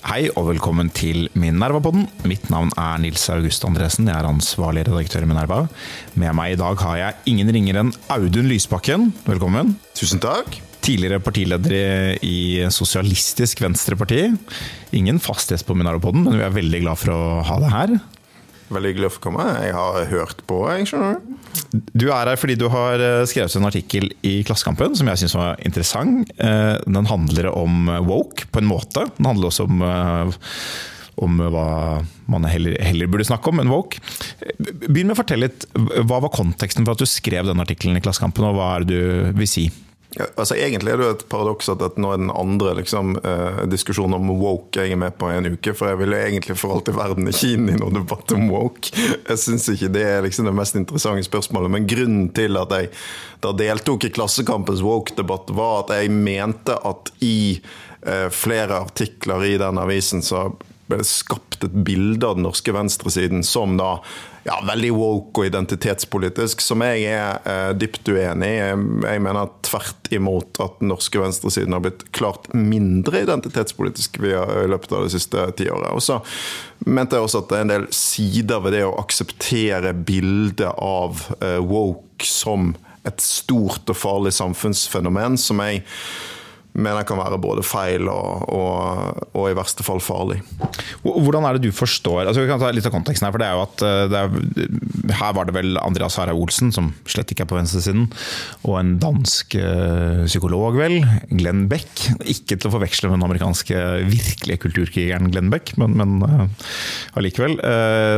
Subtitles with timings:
[0.00, 2.06] Hei og velkommen til Minerva-podden.
[2.24, 4.06] Mitt navn er Nils August Andresen.
[4.08, 5.58] Jeg er ansvarlig redaktør i Minerva.
[6.16, 9.10] Med meg i dag har jeg ingen ringere enn Audun Lysbakken.
[9.26, 9.74] Velkommen.
[9.98, 10.56] Tusen takk.
[10.80, 14.22] Tidligere partileder i Sosialistisk Venstreparti.
[14.96, 17.94] Ingen fast gjest på Minerva-podden, men vi er veldig glad for å ha deg her.
[18.70, 19.46] Veldig hyggelig å få komme.
[19.64, 21.18] Jeg har hørt på, jeg skjønner
[21.90, 22.06] du.
[22.10, 25.58] Er her fordi du har eh, skrevet en artikkel i Klassekampen som jeg syns var
[25.66, 26.30] interessant.
[26.38, 29.06] Eh, den handler om woke, på en måte.
[29.18, 30.38] Den handler også om eh,
[31.20, 32.00] om hva
[32.32, 34.00] man heller, heller, burde snakke om enn woke.
[34.86, 35.66] Begynn med å fortelle litt.
[35.76, 38.96] Hva var konteksten for at du skrev den artikkelen i Klassekampen, og hva er det
[38.96, 39.66] du vil si?
[40.18, 43.60] Altså Egentlig er det jo et paradoks at dette nå er den andre liksom, eh,
[43.70, 45.74] diskusjonen om woke jeg er med på i en uke.
[45.76, 48.90] For jeg ville egentlig for alt i verden ikke inn i noen debatt om woke.
[48.90, 51.74] Jeg syns ikke det er liksom det mest interessante spørsmålet.
[51.76, 52.90] Men grunnen til at jeg
[53.40, 57.60] da deltok i Klassekampens woke-debatt, var at jeg mente at i
[58.02, 60.48] eh, flere artikler i den avisen så
[60.90, 64.00] ble det skapt et bilde av den norske venstresiden som da
[64.46, 68.60] ja, veldig woke og identitetspolitisk, som jeg er eh, dypt uenig i.
[68.62, 74.32] Jeg mener tvert imot at den norske venstresiden har blitt klart mindre identitetspolitisk i
[74.70, 75.92] løpet av det siste tiåret.
[75.92, 76.20] Og så
[76.88, 81.26] mente jeg også at det er en del sider ved det å akseptere bildet av
[81.40, 82.72] eh, woke som
[83.08, 85.84] et stort og farlig samfunnsfenomen, som jeg
[86.78, 90.38] mener kan være både feil og, og, og, i verste fall farlig.
[91.02, 93.34] Hvordan er det du forstår altså Vi kan ta litt av konteksten her.
[93.34, 96.92] for det er jo at eh, er, Her var det vel Andreas Harald Olsen, som
[97.10, 98.06] slett ikke er på venstresiden,
[98.68, 101.00] og en dansk uh, psykolog, vel,
[101.32, 101.90] Glenn Beck.
[102.30, 103.80] Ikke til å forveksle med den amerikanske
[104.10, 106.46] virkelige kulturkrigeren Glenn Beck, men, men uh,
[107.18, 107.58] allikevel.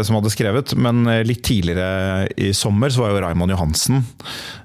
[0.05, 0.75] Som hadde skrevet.
[0.79, 4.03] Men litt tidligere i sommer så var jo Raymond Johansen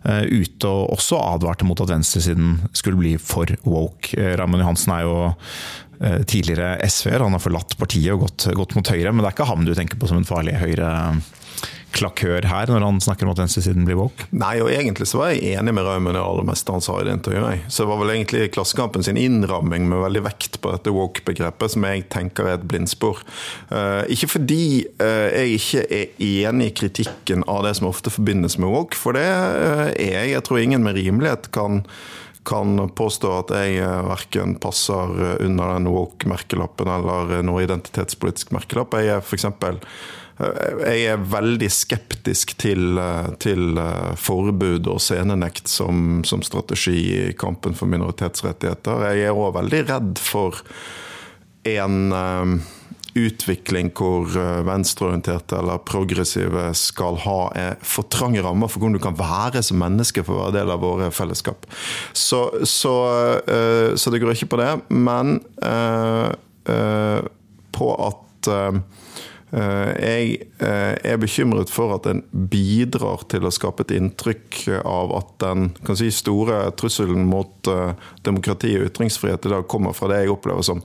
[0.03, 4.13] ute og også advarte mot at venstresiden skulle bli for woke woke.
[4.17, 5.17] Eh, Raymond Johansen er jo
[6.01, 7.25] eh, tidligere SV-er.
[7.25, 9.13] Han har forlatt partiet og gått, gått, mot Høyre.
[9.13, 10.91] Men det er ikke ham du tenker på som en farlig høyre
[11.97, 14.27] klakør her, når han snakker om at venstresiden blir woke?
[14.35, 16.97] Nei, og egentlig så var jeg enig med Raymond i det aller meste han sa
[16.99, 17.63] i det intervjuet.
[17.71, 21.87] Så det var vel egentlig Klassekampen sin innramming med veldig vekt på dette woke-begrepet som
[21.87, 23.23] jeg tenker er et blindspor.
[23.71, 24.61] Uh, ikke fordi
[24.97, 26.21] jeg ikke er
[26.51, 30.33] enig i kritikken av det som ofte forbindes med woke, for det er jeg.
[30.35, 31.83] Jeg tror ingen med rimelighet kan
[32.47, 38.53] kan påstå at jeg eh, verken passer eh, under den woke-merkelappen eller eh, noe identitetspolitisk
[38.55, 38.95] merkelapp.
[39.01, 39.47] Jeg er f.eks.
[40.37, 42.99] Jeg er veldig skeptisk til,
[43.41, 43.79] til
[44.21, 49.07] forbud og scenenekt som, som, strategi i kampen for minoritetsrettigheter.
[49.15, 50.61] Jeg er òg veldig redd for
[51.65, 52.13] en
[53.17, 59.03] utvikling hvor eh, venstreorienterte eller progressive skal ha er for trange rammer for hvordan du
[59.03, 61.67] kan være som menneske for å være del av våre fellesskap.
[62.13, 62.95] Så, så,
[63.47, 65.39] eh, så det går ikke på det, men
[67.77, 68.47] på at
[69.47, 72.19] jeg er bekymret for at en
[72.51, 77.71] bidrar til å skape et inntrykk av at den si, store trusselen mot
[78.27, 80.83] demokrati og ytringsfrihet i dag kommer fra det jeg opplever som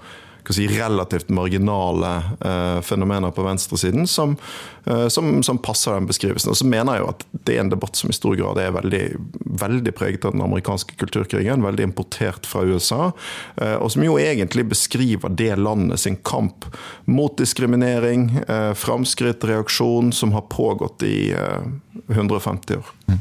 [0.50, 4.36] si, relativt marginale eh, fenomener på venstresiden som,
[4.84, 6.50] eh, som, som, passer den beskrivelsen.
[6.50, 8.75] Og så mener jeg jo at det er en debatt som i stor grad er
[8.75, 9.03] veldig,
[9.62, 13.12] veldig preget av den amerikanske kulturkrigen, veldig importert fra USA,
[13.56, 16.66] eh, og som jo egentlig beskriver det landet sin kamp
[17.04, 21.32] mot diskriminering, eh, framskritt, reaksjon, som har pågått i
[22.14, 22.90] 150 år.
[23.08, 23.20] Mm.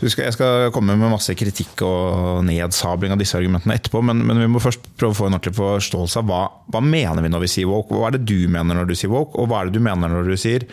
[0.00, 4.40] Skal, jeg skal komme med masse kritikk og nedsabling av disse argumentene etterpå, men, men
[4.40, 6.40] vi må først prøve å få en ordentlig forståelse av hva,
[6.72, 7.96] hva mener vi når vi sier woke?
[7.96, 10.12] Hva er det du mener når du sier woke, og hva er det du mener
[10.12, 10.66] når du sier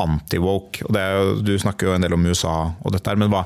[0.00, 0.88] anti-woke?
[1.44, 3.44] Du snakker jo en del om USA og dette, men hva,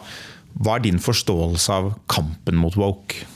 [0.60, 3.26] hva er din forståelse av kampen mot woke?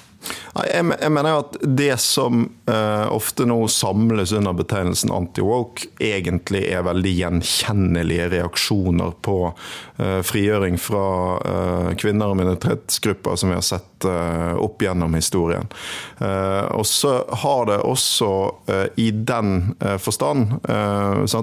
[0.54, 6.86] Jeg, mener jo at det som uh, ofte nå samles under betegnelsen anti-woke, egentlig er
[6.86, 11.04] veldig gjenkjennelige reaksjoner på uh, frigjøring fra
[11.38, 15.64] uh, kvinner og minoritetsgrupper som vi har sett opp gjennom historien.
[16.22, 18.28] Og så har det også
[18.94, 20.52] i den forstand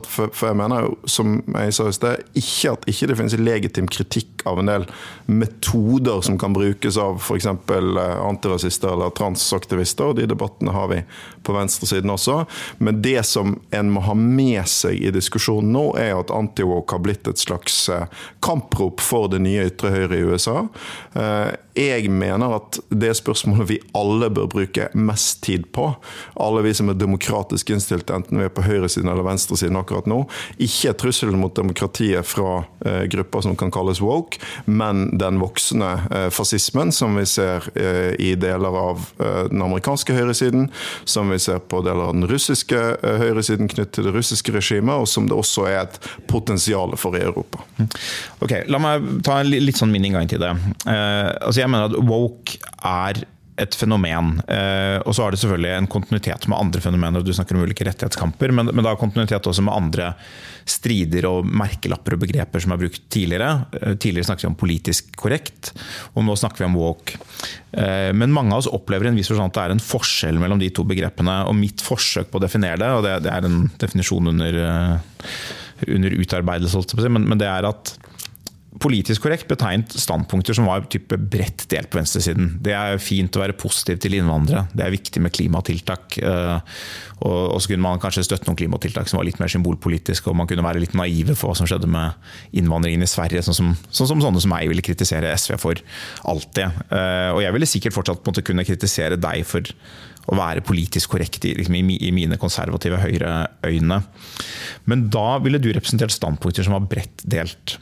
[0.07, 3.89] for, jeg mener jo, som jeg sa i sted, ikke at ikke det finnes legitim
[3.91, 4.87] kritikk av en del
[5.27, 7.49] metoder som kan brukes av f.eks.
[7.51, 11.01] antirasister eller transaktivister, og de debattene har vi
[11.45, 12.43] på venstresiden også.
[12.77, 17.03] Men det som en må ha med seg i diskusjonen nå, er at anti-woke har
[17.05, 18.07] blitt et slags eh,
[18.45, 20.65] kamprop for det nye ytre høyre i USA.
[21.15, 25.89] Eh, jeg mener at det spørsmålet vi alle bør bruke mest tid på,
[26.39, 30.21] alle vi som er demokratisk innstilt, enten vi er på høyresiden eller venstresiden akkurat nå,
[30.55, 35.91] ikke er trusselen mot demokratiet fra eh, grupper som kan kalles woke, men den voksende
[36.31, 37.65] fascismen som vi ser
[38.21, 39.03] i deler av
[39.49, 40.69] den amerikanske høyresiden,
[41.07, 44.95] som vi ser på deler av den russiske eh, høyresiden knyttet til det russiske regimet,
[44.95, 45.99] og som det også er et
[46.31, 47.63] potensial for i Europa.
[48.43, 50.51] Ok, La meg ta en litt sånn min inngang til det.
[50.85, 53.23] Uh, altså jeg mener at woke er
[53.55, 54.33] et fenomen.
[54.51, 57.23] Eh, og så har det selvfølgelig en kontinuitet med andre fenomener.
[57.23, 60.09] Du snakker om ulike rettighetskamper, men, men det har kontinuitet også med andre
[60.67, 63.51] strider og merkelapper og begreper som er brukt tidligere.
[63.79, 65.71] Eh, tidligere snakket vi om politisk korrekt,
[66.13, 67.19] og nå snakker vi om woke.
[67.71, 70.59] Eh, men mange av oss opplever en viss forstand at det er en forskjell mellom
[70.59, 71.41] de to begrepene.
[71.47, 74.59] Og mitt forsøk på å definere det, og det, det er en definisjon under,
[75.87, 77.95] under utarbeidelse, men, men det er at
[78.81, 82.55] politisk korrekt betegnet standpunkter som var type bredt delt på venstresiden.
[82.63, 86.17] Det er fint å være positiv til innvandrere, det er viktig med klimatiltak.
[86.19, 86.79] Eh,
[87.25, 90.49] og så kunne man kanskje støtte noen klimatiltak som var litt mer symbolpolitiske, og man
[90.49, 92.17] kunne være litt naive for hva som skjedde med
[92.59, 95.85] innvandringen i Sverige, sånn som, sånn som sånne som meg ville kritisere SV for
[96.27, 96.83] alltid.
[96.89, 99.75] Eh, og jeg ville sikkert fortsatt måtte kunne kritisere deg for
[100.25, 103.33] å være politisk korrekt i, liksom, i mine konservative høyre
[103.65, 104.01] øyne.
[104.89, 107.77] Men da ville du representert standpunkter som var bredt delt.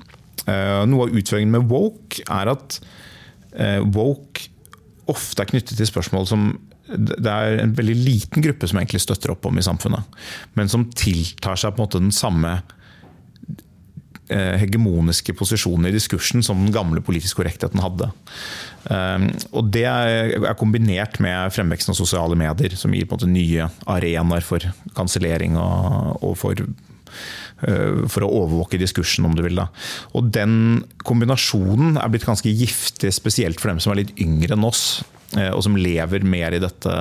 [0.50, 2.80] Eh, noe av utfordringen med woke er at
[3.56, 4.50] eh, woke
[5.12, 6.54] ofte er knyttet til spørsmål som
[6.94, 10.04] det er en veldig liten gruppe som egentlig støtter opp om i samfunnet.
[10.60, 12.52] Men som tiltar seg på en måte den samme
[14.28, 18.12] eh, hegemoniske posisjonen i diskursen som den gamle politiske korrektheten hadde.
[19.56, 23.70] Og Det er kombinert med fremveksten av sosiale medier, som gir på en måte nye
[23.88, 24.68] arenaer for
[24.98, 26.60] kansellering og for
[28.12, 29.60] for å overvåke diskursen, om du vil.
[29.62, 29.70] Da.
[30.18, 34.68] Og Den kombinasjonen er blitt ganske giftig, spesielt for dem som er litt yngre enn
[34.68, 35.04] oss.
[35.38, 36.94] Eh, og som lever mer i dette,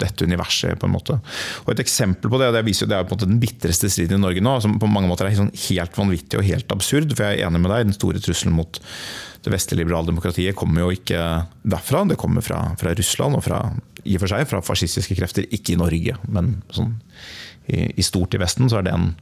[0.00, 0.78] dette, universet.
[0.80, 1.18] på en måte.
[1.64, 4.18] Og Et eksempel på det det, viser, det er på en måte den bitreste striden
[4.18, 7.12] i Norge nå, som på mange måter er sånn helt vanvittig og helt absurd.
[7.14, 8.80] for Jeg er enig med deg, den store trusselen mot
[9.46, 11.20] det vestlige liberale demokratiet kommer jo ikke
[11.62, 12.04] derfra.
[12.08, 13.60] Det kommer fra, fra Russland og fra,
[14.04, 16.16] i og for seg fra fascistiske krefter, ikke i Norge.
[16.26, 16.96] Men sånn,
[17.68, 19.12] i, i stort i Vesten så er det en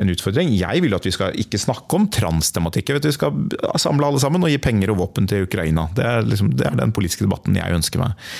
[0.00, 0.52] en utfordring.
[0.56, 2.94] Jeg vil at vi skal ikke snakke om transtematikk.
[2.96, 3.50] Vi skal
[3.80, 5.88] samle alle sammen og gi penger og våpen til Ukraina.
[5.96, 8.30] Det er, liksom, det er, den politiske debatten jeg ønsker meg.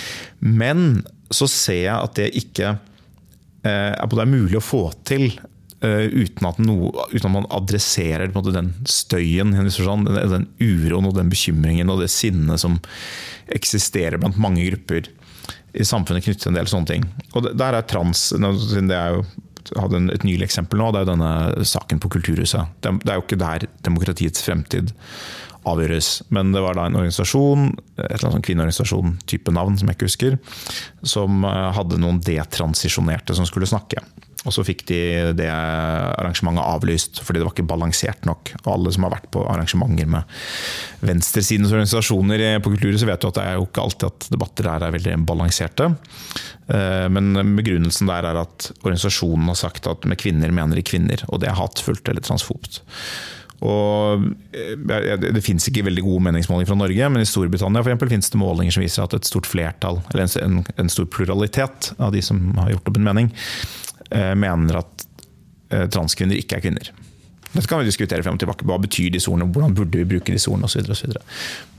[0.40, 5.28] Men så ser jeg at det ikke eh, er mulig å få til
[5.84, 9.70] eh, uten, at noe, uten, at man adresserer måte, den støyen, den,
[10.32, 12.80] den uroen og den bekymringen og det sinnet som
[13.50, 15.12] eksisterer blant mange grupper
[15.70, 17.06] i samfunnet knyttet til en del sånne ting.
[17.36, 19.24] Og Der er trans det er jo
[19.76, 20.90] hadde et nylig eksempel nå.
[20.90, 22.80] Det er jo denne saken på Kulturhuset.
[22.82, 24.94] Det, er jo ikke der demokratiets fremtid
[25.68, 26.10] avgjøres.
[26.32, 27.68] Men det var da en organisasjon,
[27.98, 30.38] et eller annet sånn kvinneorganisasjon, type navn som jeg ikke husker,
[31.14, 34.02] som eh, hadde noen detransisjonerte som skulle snakke.
[34.48, 34.98] Og så fikk de
[35.36, 38.54] det arrangementet avlyst fordi det var ikke balansert nok.
[38.62, 40.38] Og alle som har vært på arrangementer med
[41.04, 44.86] venstresidens organisasjoner på Kulturhuset, vet jo at det er jo ikke alltid at debatter der
[44.86, 45.90] er veldig balanserte.
[46.72, 51.26] Eh, men begrunnelsen der er at organisasjonen har sagt at med kvinner mener de kvinner.
[51.28, 52.80] Og det er hatefullt eller transfobt.
[53.60, 54.24] Og
[54.56, 58.32] eh, Det finnes ikke veldig gode meningsmålinger fra Norge, men i Storbritannia for eksempel, finnes
[58.32, 62.40] det målinger som viser at et stort flertall, eller en, stor pluralitet av de som
[62.60, 63.30] har gjort opp en mening,
[64.38, 65.06] mener at
[65.70, 66.92] eh, transkvinner ikke er kvinner.
[67.50, 68.66] Dette kan vi diskutere frem og tilbake.
[68.68, 71.22] Hva betyr disse ordene, hvordan burde vi bruke disse ordene videre.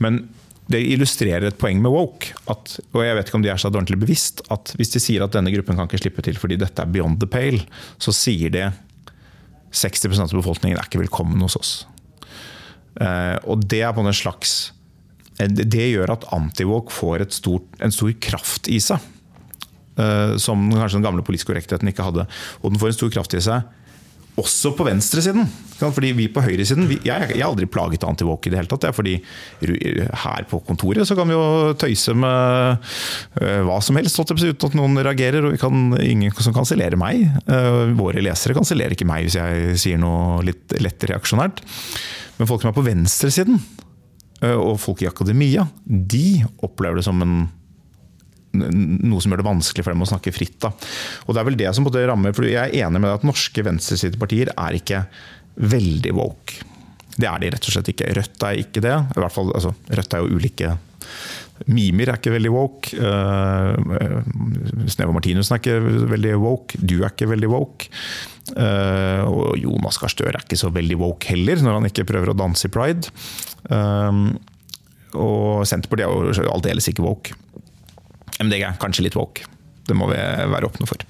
[0.04, 0.24] Men
[0.72, 2.34] det illustrerer et poeng med woke.
[2.52, 5.24] At, og jeg vet ikke om de er så ordentlig bevisst, at hvis de sier
[5.24, 7.64] at denne gruppen kan ikke slippe til fordi dette er beyond the pale,
[8.02, 8.68] så sier de
[9.72, 11.72] 60% av befolkningen er ikke velkommen hos oss.
[13.00, 14.74] Eh, og det er på en slags
[15.40, 19.00] Det gjør at antiwoke får stort, en stor kraft i seg.
[20.00, 22.26] Eh, som kanskje den gamle politisk korrektheten ikke hadde.
[22.62, 23.70] Og den får en stor kraft i seg
[24.40, 25.48] også på venstresiden.
[25.82, 28.86] Fordi vi på høyresiden vi, jeg, er aldri plaget antivåk i det hele tatt.
[28.86, 29.16] Det fordi
[30.22, 32.78] her på kontoret så kan vi jo tøyse med
[33.42, 35.50] uh, hva som helst uten at noen reagerer.
[35.50, 37.26] Og kan, ingen som kansellerer meg.
[37.44, 41.64] Uh, våre lesere kansellerer ikke meg hvis jeg sier noe litt lett reaksjonært.
[42.38, 43.60] Men folk som er på venstresiden,
[44.42, 47.44] og folk i akademia, de opplever det som en
[48.52, 50.58] noe som gjør det vanskelig for dem å snakke fritt.
[50.62, 50.72] Da.
[51.26, 53.64] Og det er vel det som rammer, for Jeg er enig med deg at norske
[53.64, 55.04] venstresidepartier er ikke
[55.56, 56.68] veldig woke.
[57.12, 58.10] Det er de rett og slett ikke.
[58.16, 58.96] Rødt er ikke det.
[59.16, 60.76] I hvert fall, altså, Rødt er jo ulike
[61.70, 62.96] Mimir er ikke veldig woke.
[62.98, 63.76] Uh,
[64.90, 66.80] Sneva Martinussen er ikke veldig woke.
[66.80, 67.90] Du er ikke veldig woke.
[68.56, 72.32] Uh, og Jonas Gahr Støre er ikke så veldig woke heller, når han ikke prøver
[72.32, 73.12] å danse i pride.
[75.12, 77.36] Og Senterpartiet er jo aldeles ikke woke.
[78.40, 79.44] MDG er kanskje litt woke.
[79.88, 81.02] Det må vi være åpne for.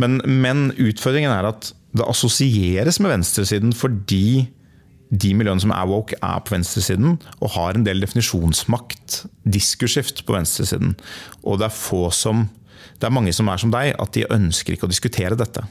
[0.00, 4.48] Men, men utfordringen er at det assosieres med venstresiden fordi
[5.14, 10.34] de miljøene som er woke, er på venstresiden og har en del definisjonsmakt diskursskift, på
[10.34, 10.96] venstresiden.
[11.44, 12.48] Og det er som
[12.94, 15.64] Det er mange som er som deg, at de ønsker ikke å diskutere dette.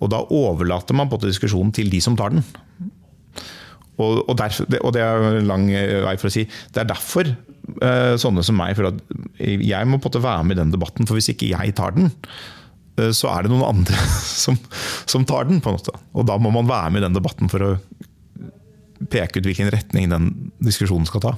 [0.00, 2.42] Og da overlater man på diskusjonen til de som tar den.
[4.00, 7.28] Og, og, derfor, og det er lang vei for å si Det er derfor
[8.20, 9.00] sånne som meg for at
[9.40, 11.94] Jeg må på en måte være med i den debatten, for hvis ikke jeg tar
[11.96, 12.10] den,
[12.98, 13.98] eh, så er det noen andre
[14.44, 14.58] som,
[15.06, 15.62] som, tar den.
[15.62, 15.96] på en måte.
[16.14, 17.74] Og da må man være med i den debatten for å
[19.10, 21.36] peke ut hvilken retning den diskusjonen skal ta.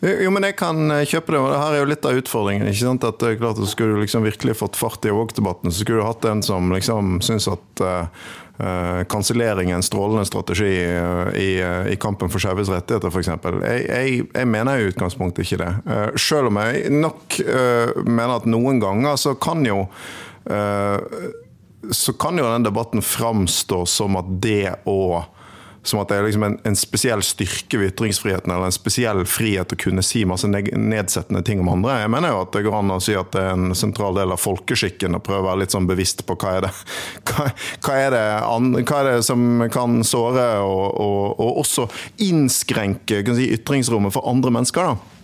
[0.00, 1.40] Jo, men jeg kan eh, kjøpe det.
[1.40, 2.68] og det her er jo litt av utfordringen.
[2.70, 3.04] ikke sant?
[3.04, 6.00] At det er klart at Skulle du liksom virkelig fått fart i woke-debatten, så skulle
[6.00, 7.84] du hatt en som liksom syns at
[9.10, 10.70] kansellering er en strålende strategi
[11.40, 11.50] i,
[11.92, 13.30] i kampen for skeives rettigheter, f.eks.
[13.32, 15.70] Jeg, jeg, jeg mener i utgangspunktet ikke det.
[16.20, 17.38] Selv om jeg nok
[18.04, 19.86] mener at noen ganger så kan jo
[21.90, 25.22] så kan jo den debatten framstå som at det å
[25.82, 29.72] som at det er liksom en, en, spesiell styrke ved ytringsfriheten, eller en spesiell frihet
[29.72, 32.00] å kunne si masse nedsettende ting om andre.
[32.02, 34.34] Jeg mener jo at det går an å si at det er en sentral del
[34.34, 36.72] av folkeskikken å prøve å være litt sånn bevisst på hva er det,
[37.30, 37.48] hva,
[37.86, 38.26] hva er det,
[38.84, 41.88] hva er det som kan såre og, og, og også
[42.28, 44.92] innskrenke si, ytringsrommet for andre mennesker.
[44.92, 45.19] da.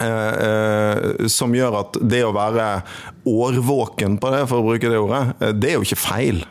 [0.00, 2.66] Eh, eh, som gjør at det å være
[3.26, 6.42] årvåken på det, for å bruke det ordet, eh, det er jo ikke feil.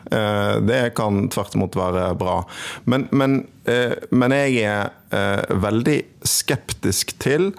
[0.66, 2.40] Det kan tvert imot være bra.
[2.90, 3.38] Men, men,
[4.10, 7.50] men jeg er veldig skeptisk til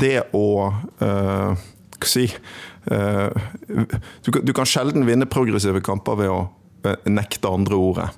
[0.00, 0.46] det å
[1.00, 2.26] Hva si
[2.90, 6.40] du, du kan sjelden vinne progressive kamper ved å
[7.04, 8.08] nekte andre ordet.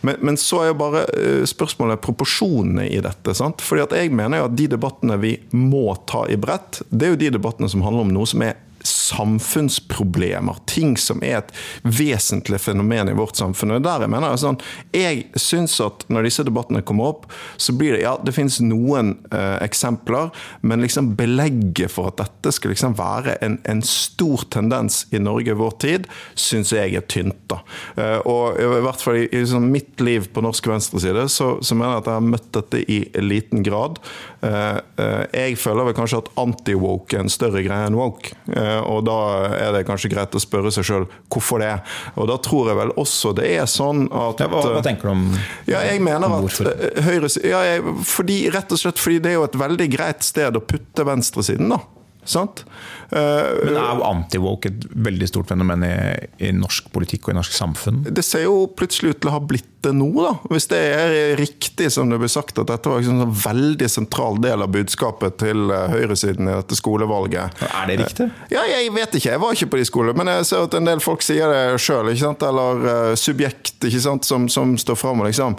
[0.00, 3.34] Men, men, så er jo bare eh, spørsmålet proporsjonene i dette.
[3.36, 3.62] sant?
[3.64, 7.14] Fordi at Jeg mener jo at de debattene vi må ta i bredt, det er
[7.14, 10.60] jo de debattene som handler om noe som er samfunnsproblemer.
[10.70, 13.76] Ting som er et vesentlig fenomen i vårt samfunn.
[13.76, 14.60] og der Jeg mener jeg sånn,
[14.92, 19.16] jeg syns at når disse debattene kommer opp, så blir det ja, det finnes noen
[19.32, 20.30] eh, eksempler,
[20.62, 25.52] men liksom belegget for at dette skal liksom være en, en stor tendens i Norge
[25.52, 27.38] i vår tid, syns jeg er tynt.
[27.50, 27.60] da.
[27.96, 31.76] Eh, og i hvert fall i, i liksom mitt liv på norsk venstreside, så, så
[31.76, 34.00] mener jeg at jeg har møtt dette i liten grad.
[34.46, 38.34] Eh, eh, jeg føler vel kanskje at anti-woke er en større greie enn woke.
[38.54, 39.18] Eh, og da
[39.56, 41.72] er det kanskje greit å spørre seg sjøl hvorfor det.
[42.16, 45.24] Og da tror jeg vel også det er sånn at hva, hva, tenker du om
[45.68, 46.60] Ja, jeg mener at
[47.06, 47.62] Høyre ja,
[48.06, 51.72] fordi, Rett og slett fordi det er jo et veldig greit sted å putte venstresiden,
[51.72, 51.80] da.
[52.28, 52.64] Sant?
[53.10, 55.94] Men er anti-woke et veldig stort fenomen i,
[56.38, 58.04] i, norsk politikk og i norsk samfunn?
[58.06, 60.34] Det ser jo plutselig ut til å ha blitt det nå, da.
[60.52, 64.36] Hvis det er riktig som det blir sagt, at dette var liksom en veldig sentral
[64.42, 67.62] del av budskapet til eh, høyresiden i dette skolevalget.
[67.64, 68.26] Er det riktig?
[68.28, 69.32] Eh, ja, jeg vet ikke.
[69.32, 70.16] Jeg var ikke på de skolene.
[70.20, 74.48] Men jeg ser at en del folk sier det sjøl, eller subjekt, ikke sant, som,
[74.52, 75.56] som står fram og liksom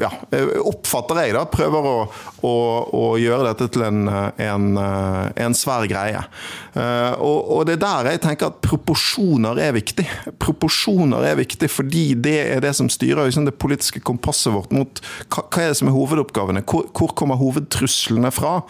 [0.00, 0.10] Ja,
[0.60, 1.46] oppfatter jeg, da.
[1.50, 1.96] Prøver å,
[2.46, 2.54] å,
[3.00, 6.19] å gjøre dette til en, en, en svær greie.
[6.74, 10.06] Uh, og, og, det er der jeg tenker at proporsjoner er viktig.
[10.42, 15.02] Proporsjoner er viktig fordi det er det som styrer liksom, det politiske kompasset vårt mot
[15.28, 16.64] hva, hva er det som er hovedoppgavene.
[16.64, 18.60] Hvor, hvor kommer hovedtruslene fra?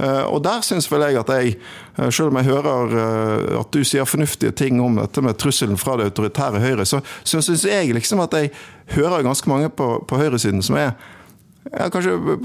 [0.00, 1.56] Uh, og der syns vel jeg at jeg,
[2.00, 2.98] uh, selv om jeg hører
[3.60, 7.66] at du sier fornuftige ting om dette med trusselen fra det autoritære Høyre, så syns
[7.66, 8.52] jeg liksom at jeg
[8.96, 10.94] hører ganske mange på, på høyresiden som er
[11.70, 12.38] jeg er kanskje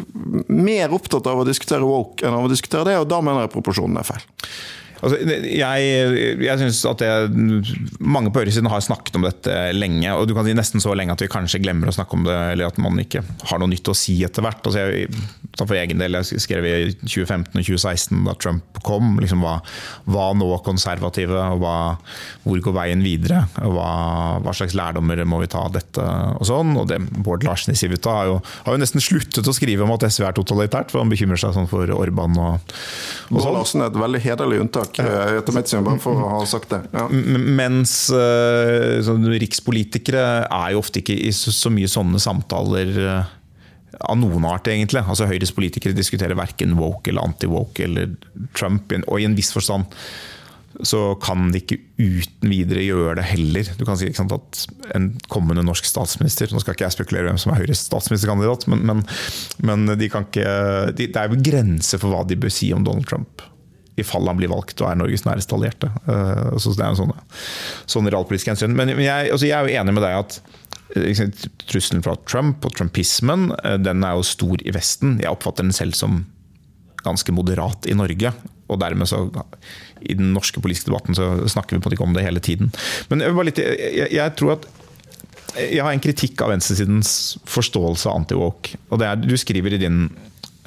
[0.53, 3.55] mer opptatt av å diskutere woke enn av å diskutere det, og da mener jeg
[3.55, 4.25] proporsjonen er feil.
[5.03, 7.09] Altså, jeg jeg syns at det,
[8.01, 10.09] mange på høyresiden har snakket om dette lenge.
[10.13, 12.37] og du kan si Nesten så lenge at vi kanskje glemmer å snakke om det,
[12.53, 14.63] eller at man ikke har noe nytt å si etter hvert.
[14.65, 15.11] Altså jeg,
[15.59, 19.57] for egen del, jeg skrev i 2015 og 2016 da Trump kom, liksom hva,
[20.09, 21.75] hva nå konservative, og hva,
[22.45, 23.43] hvor går veien videre?
[23.63, 23.89] og hva,
[24.43, 26.03] hva, slags lærdommer må vi ta av dette?
[26.37, 29.85] og sånn, og det, Bård Larsen i Civita har, har, jo nesten sluttet å skrive
[29.85, 32.37] om at SV er totalitært, for han bekymrer seg sånn for Orban.
[32.41, 32.75] og,
[33.29, 36.43] og Bård Larsen er et veldig hederlig unntak eh, etter mitt syn, for å ha
[36.49, 36.81] sagt det.
[36.95, 37.07] Ja.
[37.11, 43.33] Mens uh, rikspolitikere er jo ofte ikke i så, mye sånne samtaler uh,
[44.07, 45.03] av noen art, egentlig.
[45.03, 48.15] Altså Høyres politikere diskuterer verken woke eller anti-woke eller
[48.57, 49.89] Trump, og i en viss forstand
[50.85, 53.69] så kan de ikke uten videre gjøre det heller.
[53.79, 57.39] Du kan si sant, at en kommende norsk statsminister Nå skal ikke jeg spekulere hvem
[57.41, 59.03] som er Høyres statsministerkandidat, men, men,
[59.65, 60.45] men de ikke,
[60.93, 63.45] de, det er jo grenser for hva de bør si om Donald Trump.
[63.97, 65.89] I fall han blir valgt og er Norges næreste allierte.
[66.05, 67.13] Uh, så det er en sånn,
[67.89, 68.77] sånn realpolitisk hensyn.
[68.77, 70.39] Men jeg, altså jeg, er jo enig med deg at
[70.95, 71.33] liksom,
[71.65, 75.17] trusselen fra Trump og trumpismen uh, den er jo stor i Vesten.
[75.23, 76.23] Jeg oppfatter den selv som
[77.05, 78.33] ganske moderat i Norge.
[78.67, 79.25] Og dermed så
[80.03, 82.43] I den norske politiske debatten så snakker vi på en måte ikke om det hele
[82.43, 82.73] tiden.
[83.09, 84.67] Men litt, jeg, jeg tror at
[85.57, 87.11] jeg har en kritikk av venstresidens
[87.49, 88.73] forståelse av anti-walk.
[88.91, 90.09] og det er, Du skriver i din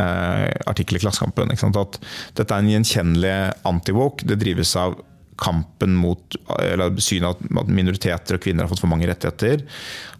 [0.00, 2.00] eh, artikkel i Klassekampen at
[2.38, 3.36] dette er en gjenkjennelig
[3.68, 4.24] anti-walk.
[4.26, 4.98] Det drives av
[5.40, 9.64] kampen mot eller synet at minoriteter og kvinner har fått for mange rettigheter.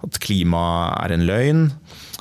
[0.04, 0.62] At klima
[1.02, 1.66] er en løgn.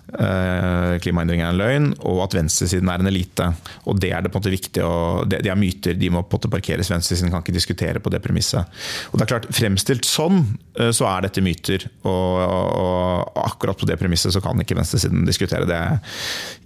[0.10, 3.46] Eh, klimaendring er en løgn, og at venstresiden er en elite.
[3.86, 4.94] Og Det er det på en måte viktig å,
[5.30, 6.90] det, det er myter, de må på en måte parkeres.
[6.90, 8.80] Venstresiden kan ikke diskutere på det premisset.
[9.12, 10.42] Og det er klart, Fremstilt sånn,
[10.80, 11.86] eh, så er dette myter.
[12.02, 15.70] Og, og, og akkurat på det premisset så kan ikke venstresiden diskutere.
[15.70, 16.02] Det er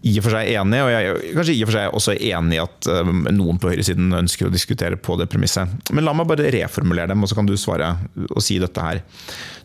[0.03, 2.57] i og for seg enig og jeg er kanskje i og for seg også enig
[2.57, 5.91] i at eh, noen på høyresiden ønsker å diskutere på det premisset.
[5.91, 7.95] Men la meg bare reformulere dem, og så kan du svare
[8.29, 9.03] og si dette her.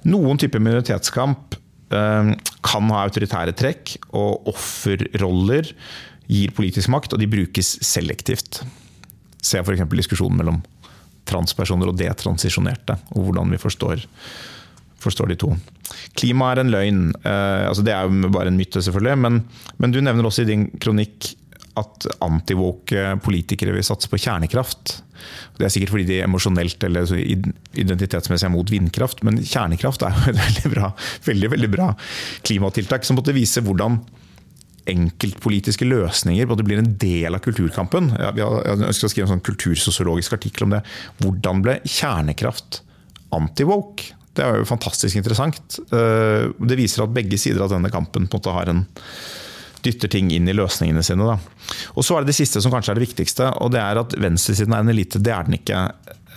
[0.09, 1.59] Noen typer minoritetskamp
[1.89, 5.71] kan ha autoritære trekk, og offerroller
[6.29, 8.61] gir politisk makt, og de brukes selektivt.
[9.41, 9.87] Se f.eks.
[9.95, 10.61] diskusjonen mellom
[11.29, 14.05] transpersoner og detransisjonerte, og hvordan vi forstår,
[15.01, 15.53] forstår de to.
[16.19, 17.03] Klima er en løgn.
[17.23, 19.43] Eh, altså det er jo bare en myte, selvfølgelig, men,
[19.79, 21.33] men du nevner også i din kronikk
[21.79, 24.99] at antivoke politikere vil satse på kjernekraft.
[25.59, 30.33] Det er sikkert fordi de emosjonelt eller identitetsmessig er mot vindkraft, men kjernekraft er jo
[30.33, 30.93] et veldig bra,
[31.27, 31.91] veldig, veldig bra
[32.47, 34.01] klimatiltak som måtte vise hvordan
[34.89, 38.13] enkeltpolitiske løsninger både blir en del av kulturkampen.
[38.17, 38.45] Jeg
[38.79, 40.85] ønsker å skrive en sånn kultursosiologisk artikkel om det.
[41.21, 42.81] Hvordan ble kjernekraft
[43.37, 44.15] anti-woke?
[44.39, 45.81] Det er jo fantastisk interessant.
[45.91, 48.85] Eh, det viser at begge sider av denne kampen på en måte har en
[49.85, 51.27] dytter ting inn i løsningene sine.
[51.29, 51.39] Da.
[51.95, 54.17] Og Så er det det siste som kanskje er det viktigste, og det er at
[54.19, 55.23] venstresiden er en elite.
[55.23, 55.83] Det er den ikke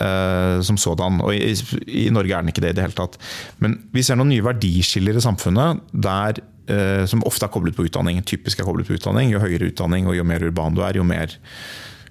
[0.02, 1.22] uh, som sådan.
[1.26, 1.54] Og i,
[1.88, 3.20] i, Norge er den ikke det i det hele tatt.
[3.64, 7.88] Men vi ser noen nye verdiskiller i samfunnet der, uh, som ofte er koblet på
[7.88, 8.22] utdanning.
[8.28, 9.34] Typisk er koblet på utdanning.
[9.34, 11.38] Jo høyere utdanning og jo mer urban du er, jo mer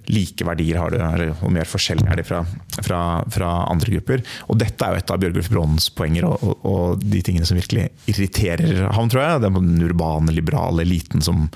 [0.09, 2.41] like verdier har du, eller hvor mer forskjellig er de fra,
[2.81, 4.23] fra, fra, andre grupper.
[4.49, 7.59] Og dette er jo et av Bjørgulf Brons poenger, og, og, og, de tingene som
[7.59, 9.43] virkelig irriterer ham, tror jeg.
[9.45, 11.47] Den urbane, liberale eliten som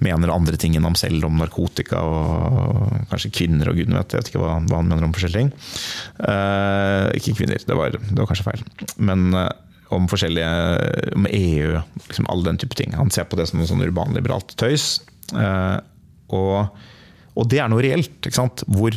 [0.00, 4.14] mener andre ting enn ham selv, om narkotika og kanskje kvinner og gudene vet.
[4.14, 5.50] Jeg vet ikke hva, hva, han mener om forskjellige ting.
[6.24, 8.64] Eh, ikke kvinner, det var, det var, kanskje feil.
[9.10, 9.50] Men uh,
[9.92, 12.94] om forskjellige om EU, liksom all den type ting.
[12.96, 15.02] Han ser på det som noe sånn urbanliberalt tøys.
[15.34, 15.82] Uh,
[16.32, 16.70] og
[17.38, 18.30] og det er noe reelt.
[18.66, 18.96] Hvor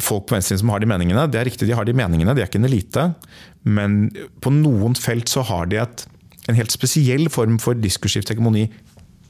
[0.00, 2.42] folk på venstresiden som har de meningene, det er riktig, de har de meningene, de
[2.42, 3.06] er ikke en elite.
[3.64, 4.00] Men
[4.44, 6.04] på noen felt så har de et,
[6.48, 8.66] en helt spesiell form for diskursiv hegemoni.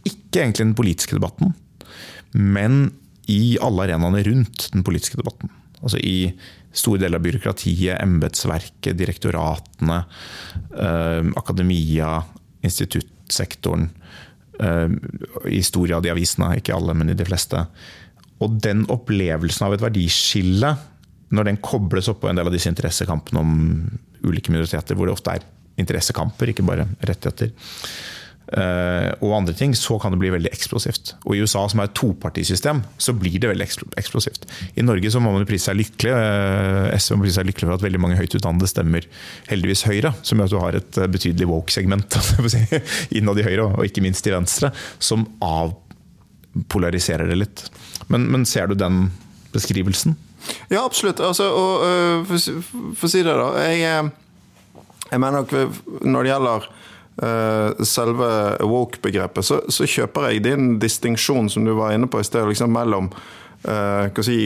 [0.09, 1.55] Ikke egentlig den politiske debatten,
[2.33, 2.89] men
[3.31, 5.53] i alle arenaene rundt den politiske debatten.
[5.81, 6.33] Altså i
[6.77, 10.03] store deler av byråkratiet, embetsverket, direktoratene,
[10.79, 12.21] eh, akademia,
[12.67, 13.89] instituttsektoren.
[14.61, 14.89] Eh,
[15.49, 17.63] i historie av de avisene, ikke alle, men i de fleste.
[18.45, 20.75] Og den opplevelsen av et verdiskille,
[21.31, 23.53] når den kobles opp på en del av disse interessekampene om
[24.27, 25.47] ulike minoriteter, hvor det ofte er
[25.81, 27.55] interessekamper, ikke bare rettigheter,
[28.51, 31.13] og andre ting, så kan det bli veldig eksplosivt.
[31.23, 33.67] Og I USA, som er et topartisystem, så blir det veldig
[34.01, 34.47] eksplosivt.
[34.75, 37.77] I Norge så må man prise seg lykkelig eh, SV må prise seg lykkelig for
[37.77, 39.07] at veldig mange høyt utdannede stemmer
[39.51, 42.19] heldigvis Høyre, som gjør at du har et eh, betydelig woke-segment
[43.19, 47.65] innad i Høyre, og ikke minst i Venstre, som avpolariserer det litt.
[48.11, 49.09] Men, men ser du den
[49.55, 50.19] beskrivelsen?
[50.73, 51.21] Ja, absolutt.
[51.23, 52.37] Altså, og, for,
[52.97, 53.49] for, å si det, da.
[53.69, 54.11] Jeg,
[55.11, 55.51] jeg mener nok
[56.03, 56.77] når det gjelder Eh,
[57.85, 62.47] selve woke-begrepet, så, så, kjøper jeg din distinksjon som du var inne på i sted,
[62.49, 64.39] liksom mellom uh, hva si,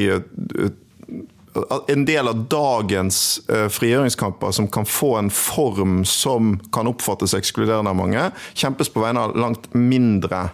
[1.88, 7.92] en del av dagens uh, frigjøringskamper som kan få en form som kan oppfattes ekskluderende
[7.94, 10.48] av mange, kjempes på vegne av langt mindre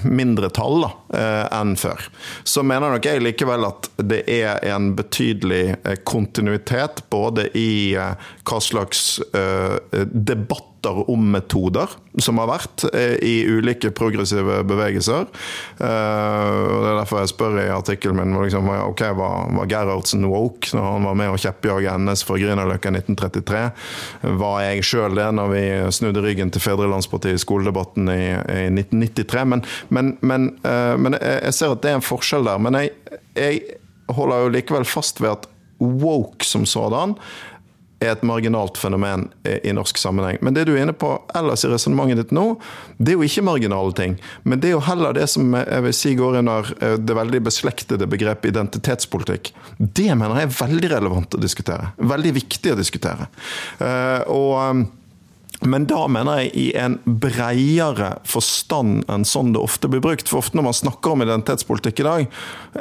[0.00, 0.88] mindre tall da,
[1.58, 2.06] enn før.
[2.40, 5.76] Så mener nok jeg likevel at det er en betydelig
[6.08, 9.18] kontinuitet både i hva slags
[10.08, 11.88] debatt debatter om metoder
[12.18, 15.26] som har vært eh, i ulike progressive bevegelser.
[15.78, 20.26] Eh, og Det er derfor jeg spør i artikkelen min liksom, ok, var, var Gerhardsen
[20.26, 23.64] woke når han var med å kjeppjage NS for Grünerløkka 1933?
[24.38, 25.64] Var jeg sjøl det når vi
[25.94, 29.44] snudde ryggen til Fedrelandspartiet i skoledebatten i, i 1993?
[29.52, 32.58] Men, men, men, eh, men, jeg ser at det er en forskjell der.
[32.62, 32.94] Men jeg,
[33.38, 33.62] jeg
[34.14, 37.14] holder jo likevel fast ved at woke som sådan
[37.98, 40.38] er et marginalt fenomen i norsk sammenheng.
[40.44, 42.44] Men det du er inne på ellers i resonnementet ditt nå,
[42.98, 44.18] det er jo ikke marginale ting.
[44.46, 47.42] Men det er jo heller det som jeg vil si går under eh, det veldig
[47.48, 49.52] beslektede begrepet identitetspolitikk.
[49.78, 51.92] Det mener jeg er veldig relevant å diskutere.
[51.98, 53.28] Veldig viktig å diskutere.
[53.82, 54.86] Eh, og eh,
[55.66, 60.28] men da mener jeg i en breiere forstand enn sånn det ofte blir brukt.
[60.30, 62.26] For ofte når man snakker om identitetspolitikk i dag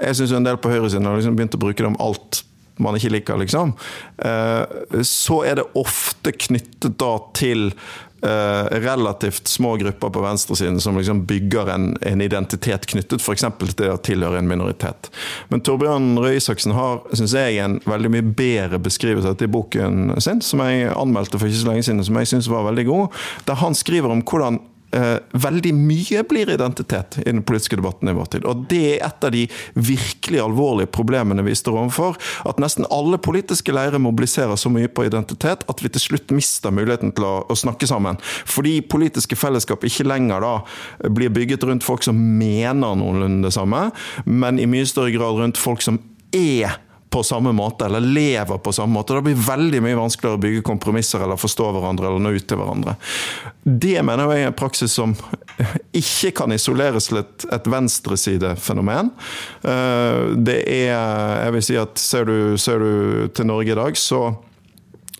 [0.04, 2.44] Jeg syns en del på høyresiden har liksom begynt å bruke det om alt
[2.84, 3.74] man ikke liker, liksom,
[4.18, 7.72] eh, så er det ofte knyttet da til
[8.18, 13.44] Uh, relativt små grupper på venstresiden som liksom bygger en, en identitet knyttet f.eks.
[13.60, 15.12] til det å tilhøre en minoritet.
[15.54, 19.54] Men Torbjørn Røe Isaksen har synes jeg, en veldig mye bedre beskrivelse av dette i
[19.54, 22.88] boken sin, som jeg anmeldte for ikke så lenge siden, som jeg syns var veldig
[22.90, 23.22] god.
[23.46, 28.16] Der han skriver om hvordan eh, veldig mye blir identitet i den politiske debatten i
[28.16, 28.46] vår tid.
[28.48, 29.44] Og det er et av de
[29.76, 32.18] virkelig alvorlige problemene vi står overfor.
[32.48, 36.74] At nesten alle politiske leirer mobiliserer så mye på identitet at vi til slutt mister
[36.74, 38.20] muligheten til å, å snakke sammen.
[38.48, 40.56] Fordi politiske fellesskap ikke lenger da
[41.12, 43.90] blir bygget rundt folk som mener noenlunde det samme,
[44.26, 46.00] men i mye større grad rundt folk som
[46.36, 46.80] er
[47.18, 49.16] på samme måte, eller lever på samme måte.
[49.16, 52.46] Da blir det veldig mye vanskeligere å bygge kompromisser eller forstå hverandre eller nå ut
[52.46, 52.94] til hverandre.
[53.66, 55.16] Det mener jeg er en praksis som
[55.98, 59.10] ikke kan isoleres til et, et venstresidefenomen.
[59.66, 60.94] Eh, det er
[61.48, 64.22] Jeg vil si at ser du, ser du til Norge i dag, så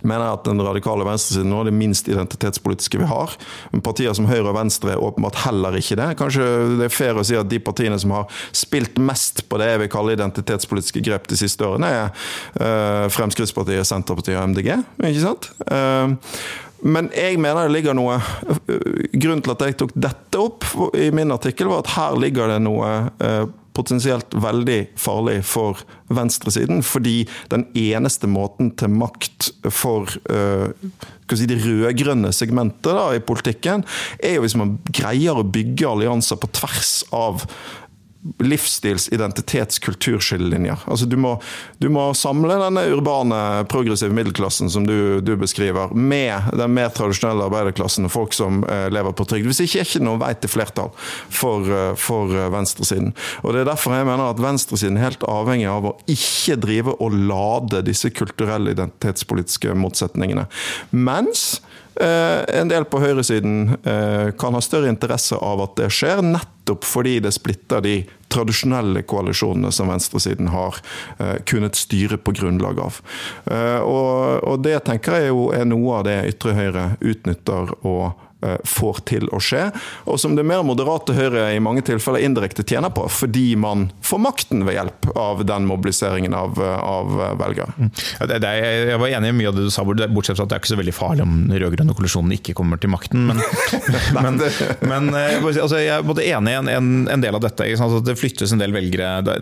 [0.06, 3.34] mener jeg at den radikale venstresiden nå er det minst identitetspolitiske vi har.
[3.72, 6.12] Men Partier som Høyre og Venstre er åpenbart heller ikke det.
[6.20, 6.46] Kanskje
[6.78, 9.84] det er fair å si at de partiene som har spilt mest på det jeg
[9.84, 12.08] vil kalle identitetspolitiske grep de siste årene, er
[12.62, 14.74] uh, Fremskrittspartiet, Senterpartiet og MDG.
[15.10, 15.52] ikke sant?
[15.66, 16.14] Uh,
[16.86, 18.20] men jeg mener det ligger noe
[19.18, 22.60] Grunnen til at jeg tok dette opp i min artikkel, var at her ligger det
[22.62, 22.92] noe
[23.78, 26.84] potensielt veldig farlig for venstresiden.
[26.86, 27.22] Fordi
[27.54, 30.70] den eneste måten til makt for uh,
[31.34, 33.86] si, det rød-grønne segmentet da, i politikken,
[34.20, 37.46] er jo hvis man greier å bygge allianser på tvers av
[38.38, 40.78] livsstils-, identitets-, kulturskillelinjer.
[40.86, 41.36] Altså du må,
[41.78, 43.40] du må, samle denne urbane,
[43.72, 48.88] progressive middelklassen som du, du, beskriver, med den mer tradisjonelle arbeiderklassen og folk som uh,
[48.94, 49.50] lever på trygd.
[49.50, 53.14] Hvis ikke er ikke noe vei til flertall for, uh, for eh, venstresiden.
[53.44, 56.98] Og Det er derfor jeg mener at venstresiden er helt avhengig av å ikke drive
[57.04, 60.48] og lade disse kulturelle identitetspolitiske motsetningene.
[60.92, 61.62] Mens
[61.98, 63.80] en del på høyresiden
[64.38, 67.96] kan ha større interesse av at det skjer, nettopp fordi det splitter de
[68.34, 70.80] tradisjonelle koalisjonene som venstresiden har
[71.20, 73.02] eh, kunnet styre på grunnlag av.
[73.88, 79.00] Og det tenker jeg jo er noe av det ytre høyre utnytter og Eh, får
[79.10, 79.64] til å skje,
[80.06, 84.20] og som det mer moderate Høyre i mange tilfeller indirekte tjener på, fordi man får
[84.22, 87.74] makten ved hjelp av den mobiliseringen av, av velgere.
[87.82, 87.90] Mm.
[88.30, 90.70] Jeg var enig i mye av det du sa, bortsett fra at det er ikke
[90.70, 93.26] så veldig farlig om den rød-grønne koalisjonen ikke kommer til makten.
[93.32, 93.42] Men,
[94.20, 94.38] men,
[94.86, 97.68] men altså, jeg er både enig en, en, en, del av dette.
[98.06, 99.40] Det flyttes en del velgere det,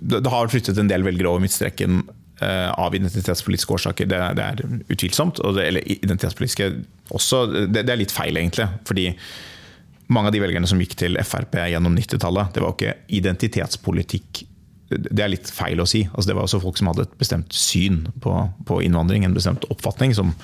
[0.00, 2.02] det har flyttet en del velgere over midtstreken
[2.42, 4.08] uh, av identitetspolitiske årsaker.
[4.10, 5.42] Det, det er utvilsomt.
[5.56, 6.70] Det, eller identitetspolitiske
[7.14, 7.44] også.
[7.72, 8.68] Det, er litt feil, egentlig.
[8.88, 9.10] Fordi
[10.12, 14.44] mange av de velgerne som gikk til Frp gjennom 90-tallet, det var ikke identitetspolitikk.
[14.94, 16.04] Det er litt feil å si.
[16.12, 18.34] Altså, det var også folk som hadde et bestemt syn på,
[18.68, 20.34] på innvandring, en bestemt oppfatning, som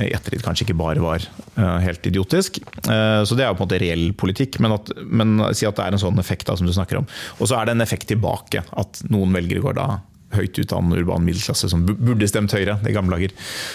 [0.00, 1.24] i ettertid kanskje ikke bare var
[1.58, 2.62] uh, helt idiotisk.
[2.86, 5.76] Uh, så det er jo på en måte reell politikk, men, at, men si at
[5.76, 7.10] det er en sånn effekt da, som du snakker om.
[7.40, 9.90] Og så er det en effekt tilbake, at noen velgere går da
[10.32, 12.78] høyt utdannet urban middelklasse som burde stemt Høyre.
[12.80, 13.34] Det gamle dager.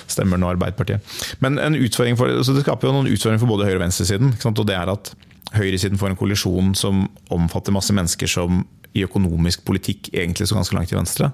[0.09, 1.17] Stemmer nå Arbeiderpartiet.
[1.43, 4.33] Men en utfordring for, så det skaper jo noen utfordringer for både høyre- og venstresiden.
[4.33, 5.13] og det er at
[5.55, 8.65] Høyresiden får en kollisjon som omfatter masse mennesker som
[8.97, 11.29] i økonomisk politikk egentlig så ganske langt til venstre.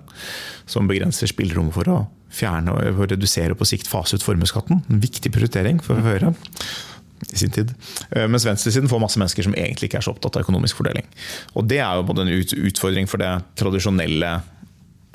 [0.70, 1.98] Som begrenser spillerommet for å
[2.34, 4.84] fjerne og redusere og på sikt fase ut formuesskatten.
[4.90, 6.34] En viktig prioritering for Høyre
[7.32, 7.74] i sin tid.
[8.12, 11.08] Eh, mens venstresiden får masse mennesker som egentlig ikke er så opptatt av økonomisk fordeling.
[11.54, 12.34] Og Det er jo både en
[12.68, 14.32] utfordring for det tradisjonelle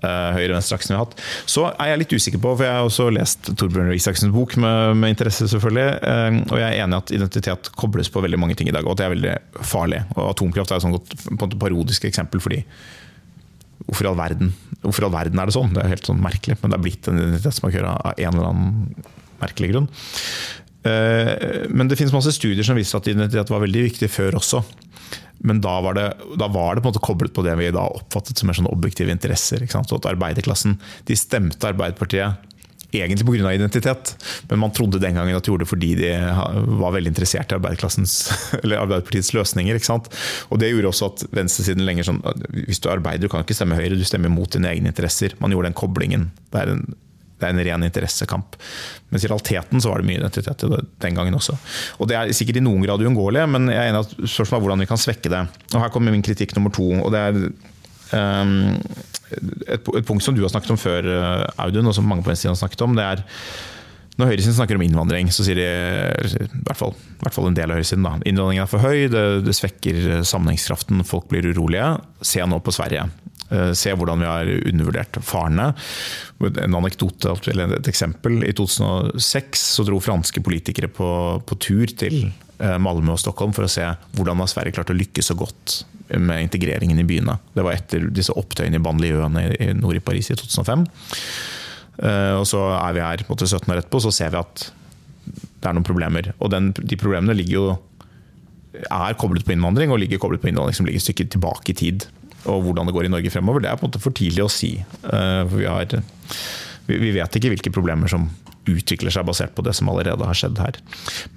[0.04, 1.16] uh, høyre-venstre-aksen vi har hatt.
[1.50, 4.94] Så er jeg litt usikker på, for jeg har også lest Torbjørn Isaksens bok med,
[5.00, 5.88] med, interesse, selvfølgelig.
[6.02, 8.86] Uh, og jeg er enig i at identitet kobles på veldig mange ting i dag,
[8.86, 9.36] og at det er veldig
[9.74, 10.04] farlig.
[10.16, 12.62] Og atomkraft er et et parodisk eksempel, fordi
[13.88, 15.72] hvorfor i all verden Hvorfor all verden er det sånn?
[15.74, 19.08] Det er helt sånn merkelig, men det er blitt en identitetsmarkør av en eller annen
[19.40, 19.88] merkelig grunn.
[20.86, 24.62] Eh, men det finnes masse studier som viser at identitet var veldig viktig før også.
[25.46, 26.06] Men da var, det,
[26.38, 29.14] da var det, på en måte koblet på det vi da oppfattet som sånn objektive
[29.14, 29.62] interesser.
[29.70, 32.47] Så at arbeiderklassen de stemte Arbeiderpartiet
[32.92, 33.52] egentlig pga.
[33.52, 34.14] identitet,
[34.48, 36.12] men man trodde den gangen at de gjorde det fordi de
[36.80, 39.80] var veldig interessert i Arbeiderpartiets løsninger.
[40.48, 42.22] Og Det gjorde også at venstresiden lenger sånn
[42.66, 45.36] Hvis du er arbeider, du kan ikke stemme Høyre, du stemmer mot dine egne interesser.
[45.42, 46.30] Man gjorde den koblingen.
[46.52, 46.84] Det er en,
[47.38, 48.56] det er en ren interessekamp.
[49.12, 50.64] Mens i realiteten så var det mye identitet
[51.04, 51.56] den gangen også.
[51.98, 54.66] Og Det er sikkert i noen grad uunngåelig, men jeg er enig at spørsmålet er
[54.66, 55.44] hvordan vi kan svekke det.
[55.74, 56.88] Og Her kommer min kritikk nummer to.
[56.98, 57.42] og det er
[58.42, 58.78] um,
[59.32, 62.32] et, et, punkt som du har snakket om før, eh, Audun, og som mange på
[62.32, 63.26] venstresiden har snakket om, det er
[64.18, 65.66] når høyresiden snakker om innvandring, så sier de,
[66.26, 69.06] i hvert fall, i hvert fall en del av høyresiden, da, innvandringen er for høy,
[69.12, 71.92] det, det, svekker sammenhengskraften, folk blir urolige.
[72.26, 73.06] Se nå på Sverige.
[73.54, 75.70] Eh, se hvordan vi har undervurdert farene.
[76.48, 78.42] En anekdote, eller et eksempel.
[78.42, 81.08] I 2006 så dro franske politikere på,
[81.46, 83.84] på tur til eh, Malmö og Stockholm for å se
[84.18, 85.76] hvordan har Sverige klart å lykkes så godt
[86.16, 87.36] med integreringen i byene.
[87.54, 90.86] Det var etter disse opptøyene i banlieuene nord i Paris i 2005.
[91.98, 94.68] Eh, og så er vi her måte, 17 år etterpå, så ser vi at
[95.28, 96.32] det er noen problemer.
[96.38, 97.72] Og den, de problemene jo
[98.78, 101.78] er koblet på innvandring, og ligger koblet på innvandring som ligger et stykke tilbake i
[101.78, 102.08] tid.
[102.48, 104.52] Og hvordan det går i Norge fremover, det er på en måte for tidlig å
[104.52, 104.76] si.
[104.78, 105.98] Eh, for vi, har,
[106.88, 108.28] vi vet ikke hvilke problemer som
[108.68, 110.78] utvikler seg basert på det som allerede har skjedd her.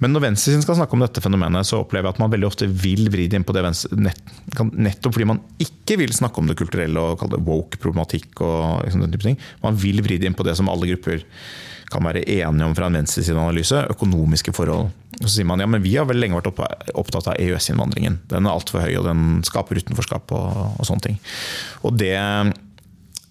[0.02, 2.68] Men når venstresiden skal snakke om dette fenomenet, så opplever jeg at man veldig ofte
[2.68, 3.98] vil vri det inn på det venstre,
[4.72, 8.40] nettopp fordi man ikke vil snakke om det kulturelle og kalle det woke-problematikk.
[8.40, 9.38] og liksom den type ting.
[9.62, 11.24] Man vil vri det inn på det som alle grupper
[11.92, 14.90] kan være enige om fra en venstresideanalyse, økonomiske forhold.
[15.20, 16.48] Så sier man ja, men vi har vel lenge vært
[16.98, 18.22] opptatt av EØS-innvandringen.
[18.30, 21.18] Den er altfor høy, og den skaper utenforskap og, og sånne ting.
[21.84, 22.16] Og det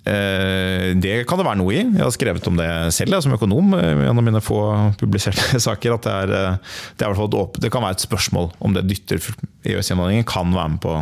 [0.03, 1.81] det kan det være noe i.
[1.83, 4.57] Jeg har skrevet om det selv som økonom eh, gjennom mine få
[4.97, 5.93] publiserte saker.
[5.93, 10.25] at Det, er, eh, det, er det kan være et spørsmål om det dytter EØS-innvandringen
[10.25, 10.97] kan være med på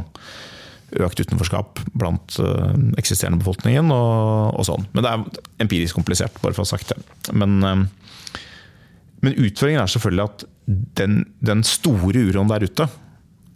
[1.00, 2.40] økt utenforskap blant
[2.98, 4.88] eksisterende befolkningen og, og, sånn.
[4.96, 6.98] Men det er empirisk komplisert, bare for å ha sagt det.
[7.38, 7.60] Men,
[9.22, 10.48] men utfordringen er selvfølgelig at
[10.98, 12.90] den, den store uroen der ute,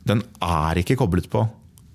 [0.06, 1.48] den er ikke koblet på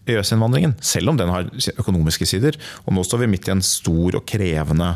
[0.08, 2.58] EØS-innvandringen, selv om den har økonomiske sider.
[2.86, 4.94] Og nå står vi midt i en stor og krevende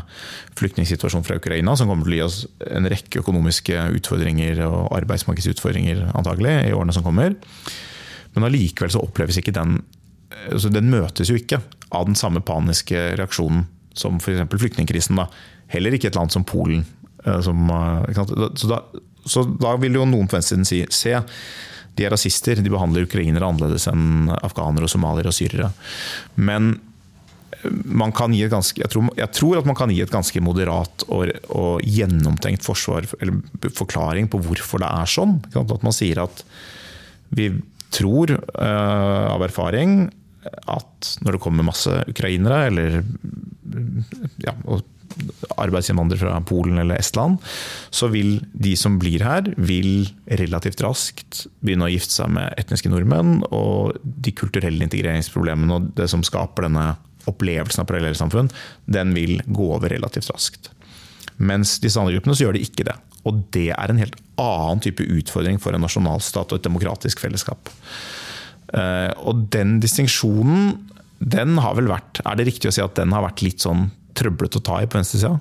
[0.59, 6.07] flyktningsituasjon fra Ukraina, som kommer til å gi oss en rekke økonomiske utfordringer og arbeidsmarkedsutfordringer
[6.13, 7.37] antagelig i årene som kommer.
[8.33, 9.81] Men allikevel så oppleves ikke den
[10.49, 11.59] altså Den møtes jo ikke
[11.93, 14.41] av den samme paniske reaksjonen som f.eks.
[14.49, 15.19] flyktningkrisen.
[15.19, 15.27] Da.
[15.71, 16.81] Heller ikke et land som Polen.
[17.23, 18.23] Eh, som, eh,
[18.57, 18.81] så, da,
[19.25, 21.15] så da vil jo noen på venstresiden si se
[21.97, 25.69] de er rasister, de behandler ukrainere annerledes enn afghanere, og somaliere og syrere.
[26.35, 26.71] Men
[27.59, 31.83] eh, ganske, jeg tror, jeg tror at man kan gi et ganske moderat og, og
[31.85, 33.07] gjennomtenkt forsvar,
[33.77, 35.37] forklaring på hvorfor det er sånn.
[35.53, 36.45] At man sier at
[37.33, 37.51] vi
[37.93, 40.07] tror uh, av erfaring
[40.43, 43.03] at når det kommer masse ukrainere, eller
[44.43, 44.53] ja,
[45.61, 47.39] arbeidsinnvandrere fra Polen eller Estland,
[47.93, 50.07] så vil de som blir her, vil
[50.41, 53.41] relativt raskt begynne å gifte seg med etniske nordmenn.
[53.53, 56.93] Og de kulturelle integreringsproblemene og det som skaper denne
[57.29, 58.51] opplevelsen av parallellsamfunn,
[58.91, 60.71] den vil gå over relativt raskt.
[61.41, 62.97] Mens disse andre gruppene så gjør de ikke det.
[63.27, 67.71] Og det er en helt annen type utfordring for en nasjonalstat og et demokratisk fellesskap.
[68.73, 70.73] Eh, og den distinksjonen,
[71.23, 73.85] den har vel vært Er det riktig å si at den har vært litt sånn
[74.17, 75.39] trøblete å ta i på venstresida?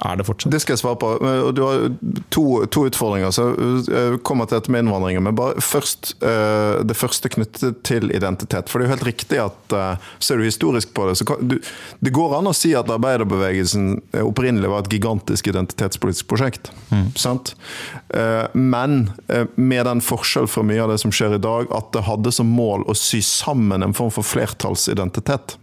[0.00, 0.50] Er det fortsatt?
[0.52, 1.10] Det skal jeg svare på.
[1.54, 1.84] Du har
[2.32, 3.30] to, to utfordringer.
[3.34, 3.50] så
[3.86, 5.22] jeg kommer til dette med innvandringen.
[5.26, 8.70] Men bare først eh, det første knyttet til identitet.
[8.70, 11.44] For det er jo helt riktig at eh, ser du historisk på det, så kan,
[11.46, 11.58] du,
[12.02, 16.72] det går an å si at arbeiderbevegelsen opprinnelig var et gigantisk identitetspolitisk prosjekt.
[16.90, 17.12] Mm.
[17.18, 17.54] Sant?
[18.10, 19.12] Eh, men
[19.54, 22.50] med den forskjell fra mye av det som skjer i dag, at det hadde som
[22.50, 25.58] mål å sy sammen en form for flertallsidentitet.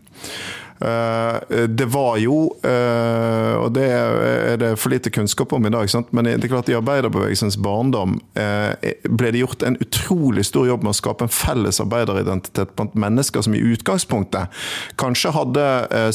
[0.81, 5.89] Eh, det var jo, eh, og det er det for lite kunnskap om i dag,
[6.15, 10.85] men det er klart i arbeiderbevegelsens barndom eh, ble det gjort en utrolig stor jobb
[10.87, 14.55] med å skape en felles arbeideridentitet blant mennesker som i utgangspunktet
[14.99, 15.65] kanskje hadde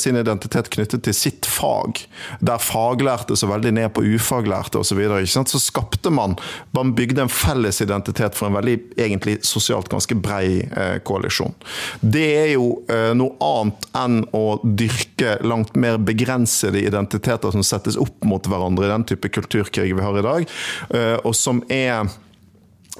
[0.00, 2.00] sin identitet knyttet til sitt fag,
[2.40, 4.94] der faglærte så veldig ned på ufaglærte osv.
[4.94, 6.36] Så, videre, så skapte man
[6.70, 10.62] Man bygde en felles identitet for en veldig egentlig sosialt ganske brei
[11.02, 11.50] koalisjon.
[11.98, 12.68] Det er jo
[13.18, 18.92] noe annet enn å dyrke langt mer begrensede identiteter som settes opp mot hverandre i
[18.92, 20.46] den type kulturkrig vi har i dag,
[20.94, 22.06] eh, og som er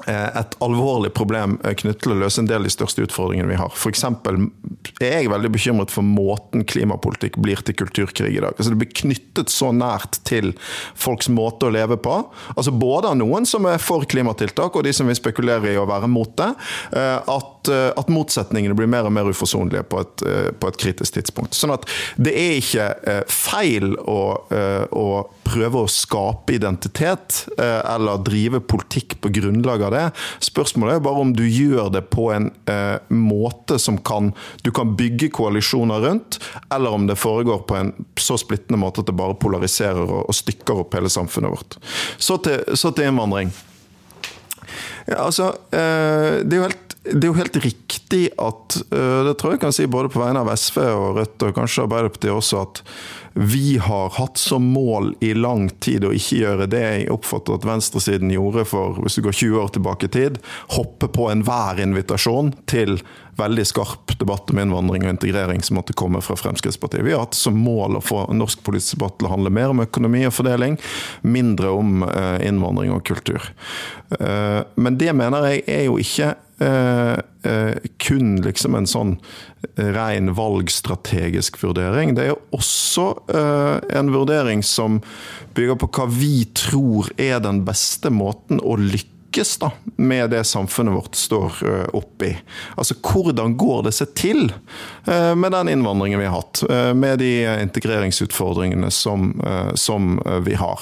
[0.03, 3.59] et alvorlig problem eh, knyttet til å løse en del av de største utfordringene vi
[3.59, 3.71] har.
[3.71, 4.03] F.eks.
[4.99, 8.57] er jeg veldig bekymret for måten klimapolitikk blir til kulturkrig i dag.
[8.57, 10.51] Altså Det blir knyttet så nært til
[10.99, 12.17] folks måte å leve på.
[12.57, 15.87] Altså Både av noen som er for klimatiltak, og de som vil spekulere i å
[15.87, 16.51] være mot det.
[16.91, 20.27] Eh, at, at, motsetningene blir mer og mer uforsonlige på et,
[20.59, 21.55] på et, kritisk tidspunkt.
[21.57, 21.87] Sånn at
[22.21, 24.19] det er ikke feil å,
[24.91, 25.07] å
[25.55, 30.03] prøve å skape identitet eller drive politikk på grunnlag av det.
[30.43, 32.49] Spørsmålet er bare om du gjør det på en
[33.09, 34.31] måte som kan,
[34.65, 36.39] du kan bygge koalisjoner rundt,
[36.73, 40.35] eller om det foregår på en så splittende måte at det bare polariserer og, og
[40.35, 41.79] stykker opp hele samfunnet vårt.
[42.17, 43.53] Så til, så til innvandring.
[45.05, 49.35] Ja, altså, eh, det er jo helt det er jo helt riktig at eh, Det
[49.37, 52.63] tror jeg kan si både på vegne av SV og Rødt, og kanskje Arbeiderpartiet også,
[52.65, 52.81] at
[53.37, 57.65] vi har hatt som mål i lang tid å ikke gjøre det jeg oppfatter at
[57.67, 60.37] venstresiden gjorde for hvis du går 20 år tilbake i tid.
[60.77, 62.95] Hoppe på enhver invitasjon til
[63.37, 67.03] veldig skarp debatt om innvandring og integrering som måtte komme fra Fremskrittspartiet.
[67.05, 69.83] Vi har hatt som mål å få norsk politisk debatt til å handle mer om
[69.83, 70.79] økonomi og fordeling,
[71.27, 73.51] mindre om eh, innvandring og kultur.
[74.19, 76.31] Eh, men det mener jeg er jo ikke
[76.63, 79.17] eh, kun liksom en sånn
[79.75, 82.13] ren valgstrategisk vurdering.
[82.15, 85.01] Det er også en vurdering som
[85.57, 90.43] bygger på hva vi tror er den beste måten å lykkes lykkes da, med det
[90.43, 92.37] samfunnet vårt står eh, oppi.
[92.75, 94.53] Altså hvordan går det seg til
[95.07, 99.33] eh, med den innvandringen vi har hatt, eh, med de integreringsutfordringene som,
[99.75, 100.81] som vi har.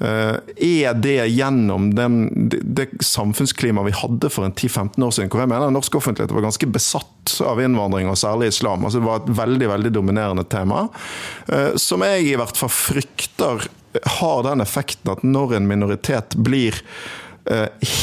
[0.00, 5.50] Er det gjennom den, det samfunnsklimaet vi hadde for en 10-15 år siden, hvor jeg
[5.50, 8.84] mener norsk offentlighet var ganske besatt av innvandring, og særlig islam.
[8.84, 10.86] altså Det var et veldig, veldig dominerende tema,
[11.76, 13.68] som jeg i hvert fall frykter
[14.18, 16.76] har den effekten at når en minoritet blir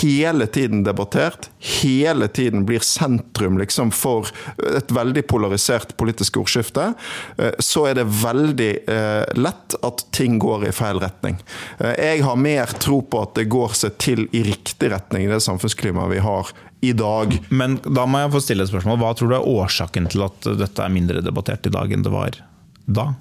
[0.02, 1.50] hele tiden debattert,
[1.82, 4.30] hele tiden blir sentrum liksom for
[4.78, 6.94] et veldig polarisert politisk ordskifte,
[7.38, 11.38] eh, så er det veldig eh, lett at ting går i feil retning.
[11.80, 15.42] Jeg har mer tro på at det går seg til i riktig retning i det
[15.44, 16.52] samfunnsklimaet vi har
[16.86, 17.38] i dag.
[17.50, 19.00] Men da må jeg få stille et spørsmål.
[19.02, 22.14] Hva tror du er årsaken til at dette er mindre debattert i dag enn det
[22.14, 22.42] var
[22.86, 23.14] da?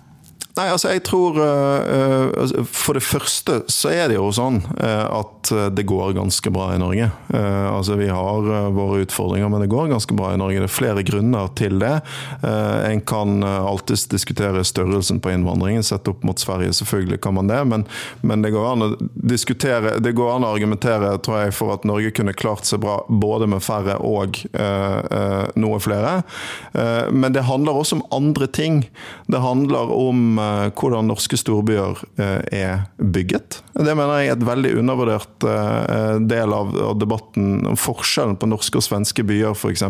[0.54, 5.50] Nei, altså jeg tror uh, For det første så er det jo sånn uh, at
[5.74, 7.04] det går ganske bra i Norge.
[7.28, 10.62] Altså Vi har våre utfordringer, men det går ganske bra i Norge.
[10.62, 11.98] Det er flere grunner til det.
[12.40, 16.72] En kan alltids diskutere størrelsen på innvandringen, sett opp mot Sverige.
[16.78, 17.84] Selvfølgelig kan man det, men,
[18.24, 21.84] men det går an å diskutere Det går an å argumentere tror jeg, for at
[21.84, 24.40] Norge kunne klart seg bra både med færre og
[25.60, 26.16] noe flere.
[27.12, 28.80] Men det handler også om andre ting.
[29.28, 30.43] Det handler om Eh,
[30.74, 33.60] hvordan norske storbyer eh, er bygget.
[33.74, 38.80] Det mener jeg er et veldig undervurdert eh, del av debatten om forskjellen på norske
[38.80, 39.84] og svenske byer, f.eks.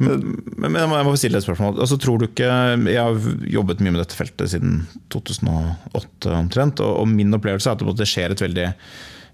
[0.00, 0.26] Men,
[0.60, 1.78] men jeg må stille et spørsmål.
[1.80, 2.50] Altså, tror du ikke,
[2.90, 8.00] Jeg har jobbet mye med dette feltet siden 2008 omtrent, og min opplevelse er at
[8.00, 8.68] det skjer et veldig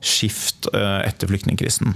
[0.05, 1.95] skift etter flyktningkrisen.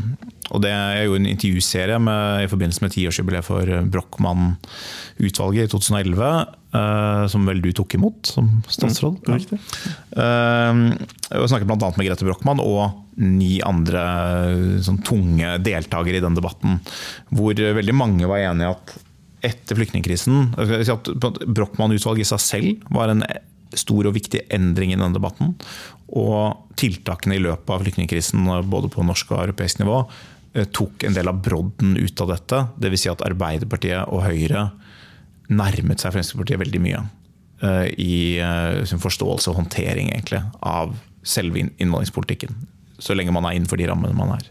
[0.50, 6.56] Og det er jo en intervjuserie med, i forbindelse med tiårsjubileet for Brochmann-utvalget i 2011.
[6.70, 9.24] Uh, som vel du tok imot som statsråd.
[9.26, 9.56] Mm, riktig.
[10.14, 10.92] Uh,
[11.26, 11.88] jeg snakket bl.a.
[11.98, 14.04] med Grete Brochmann og ni andre
[14.86, 16.78] sånn, tunge deltakere i den debatten.
[17.34, 18.94] Hvor veldig mange var enige at
[19.50, 20.52] etter flyktningkrisen
[20.84, 23.24] si Brochmann-utvalget i seg selv var en
[23.78, 25.54] stor og viktig endring i denne debatten.
[26.18, 30.02] Og tiltakene i løpet av flyktningkrisen, både på norsk og europeisk nivå,
[30.54, 32.62] eh, tok en del av brodden ut av dette.
[32.82, 33.04] Dvs.
[33.04, 34.70] Si at Arbeiderpartiet og Høyre
[35.50, 37.02] nærmet seg Fremskrittspartiet veldig mye.
[37.60, 42.54] Uh, I uh, sin forståelse og håndtering egentlig, av selve innvandringspolitikken.
[43.00, 44.48] Så lenge man er innenfor de rammene man er.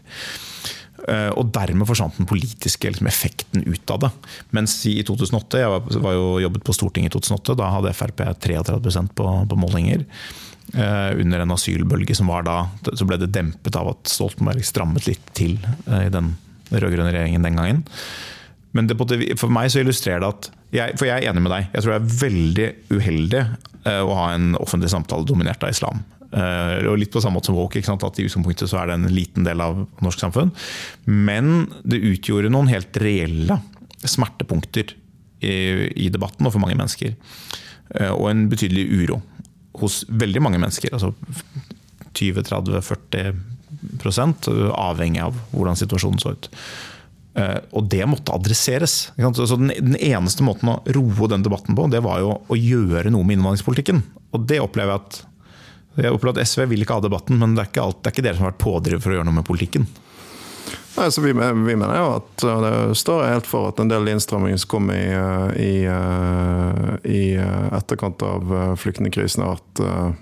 [1.10, 4.10] Og dermed forsvant den politiske liksom, effekten ut av det.
[4.54, 8.20] Mens i 2008, jeg var, var, jo jobbet på Stortinget i 2008, da hadde Frp
[8.44, 10.04] 33 på, på målinger.
[10.70, 12.56] Under en asylbølge som var da,
[12.94, 15.56] så ble det dempet av at Stoltenberg strammet litt til
[15.90, 16.34] i den
[16.70, 17.82] rød-grønne regjeringen den gangen.
[18.76, 18.96] Men det,
[19.40, 21.64] for meg så illustrerer det at jeg, For jeg er enig med deg.
[21.74, 23.40] Jeg tror det er veldig uheldig
[23.88, 26.04] uh, å ha en offentlig samtale dominert av islam.
[26.30, 29.42] Og litt på samme måte som woke, at i utgangspunktet så er det en liten
[29.42, 30.52] del av norsk samfunn.
[31.10, 33.56] Men det utgjorde noen helt reelle
[34.06, 34.94] smertepunkter
[35.42, 35.56] i,
[35.90, 37.16] i debatten og for mange mennesker.
[38.14, 39.18] Og en betydelig uro
[39.78, 40.90] hos veldig mange mennesker.
[40.92, 41.14] altså
[42.18, 46.48] 20-30-40% avhengig av hvordan situasjonen så ut.
[47.38, 48.94] Eh, og det måtte adresseres.
[49.14, 53.24] Så den, eneste måten å roe den debatten på, det var jo å gjøre noe
[53.26, 53.98] med innvandringspolitikken.
[54.34, 55.12] Og det opplever jeg at
[56.00, 58.14] jeg opplever at SV vil ikke ha debatten, men det er ikke, alt, det er
[58.14, 59.84] ikke dere som har vært pådriver for å gjøre noe med politikken.
[60.96, 64.72] Nei, vi, vi, mener jo at det står helt for at en del innstramminger som
[64.72, 65.04] kom i,
[65.62, 65.74] i,
[67.06, 67.22] i
[67.78, 68.50] etterkant av
[68.82, 70.18] flyktningkrisen, har vært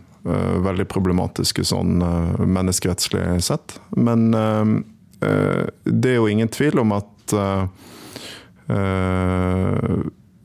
[0.68, 2.02] veldig problematiske sånn
[2.44, 3.78] menneskerettslig sett.
[3.96, 4.28] Men
[5.20, 7.64] Eh, det er jo ingen tvil om at eh,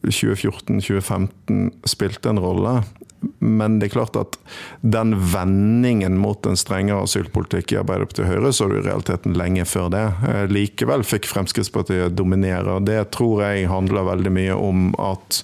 [0.03, 2.73] 2014-2015 spilte en rolle.
[3.39, 4.37] Men det er klart at
[4.81, 9.65] den vendingen mot en strengere asylpolitikk i Arbeiderpartiet og Høyre så du i realiteten lenge
[9.69, 10.03] før det.
[10.27, 12.77] Eh, likevel fikk Fremskrittspartiet dominere.
[12.77, 15.41] og Det tror jeg handler veldig mye om at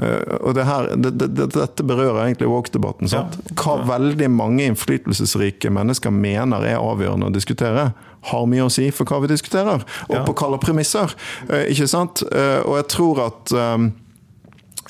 [0.00, 3.10] eh, og det her, det, det, Dette berører egentlig woke-debatten.
[3.12, 3.38] sant?
[3.56, 7.90] Hva veldig mange innflytelsesrike mennesker mener er avgjørende å diskutere,
[8.26, 11.14] har mye å si for hva vi diskuterer, og på hvilke premisser.
[11.46, 12.24] Eh, ikke sant?
[12.26, 13.54] Og jeg tror at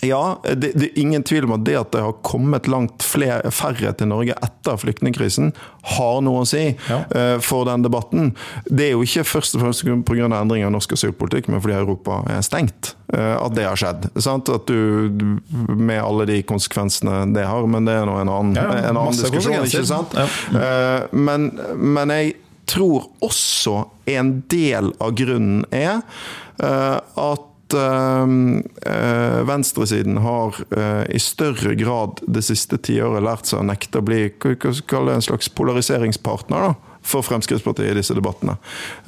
[0.09, 3.51] ja, det, det, er ingen tvil om at det at det har kommet langt flere,
[3.55, 5.53] færre til Norge etter flyktningkrisen,
[5.97, 7.01] har noe å si ja.
[7.11, 8.33] uh, for den debatten.
[8.67, 10.29] Det er jo ikke først og fremst pga.
[10.29, 12.95] endring av norsk asylpolitikk, men fordi Europa er stengt.
[13.13, 14.09] Uh, at det har skjedd.
[14.19, 14.51] Sant?
[14.51, 15.39] At du,
[15.69, 19.17] Med alle de konsekvensene det har, men det er nå en annen, ja, en annen
[19.17, 19.61] diskusjon.
[19.63, 20.17] ikke sant?
[20.55, 22.37] Uh, men, men jeg
[22.67, 26.01] tror også en del av grunnen er
[26.57, 27.53] at
[29.47, 34.29] venstresiden har uh, i større grad det siste tiåret lært seg å nekte å bli
[34.31, 36.75] en slags polariseringspartner da,
[37.07, 38.55] for Fremskrittspartiet i disse debattene.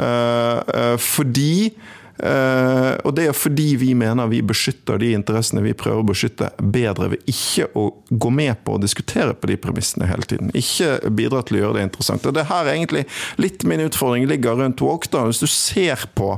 [0.01, 1.71] Uh, fordi
[2.19, 6.49] Uh, og det er fordi vi mener vi beskytter de interessene vi prøver å beskytte
[6.59, 10.51] bedre ved ikke å gå med på å diskutere på de premissene hele tiden.
[10.59, 12.27] Ikke bidra til å gjøre det interessant.
[12.27, 13.05] Og det her er egentlig
[13.39, 15.07] litt min utfordring ligger rundt woke.
[15.15, 16.35] Hvis du ser på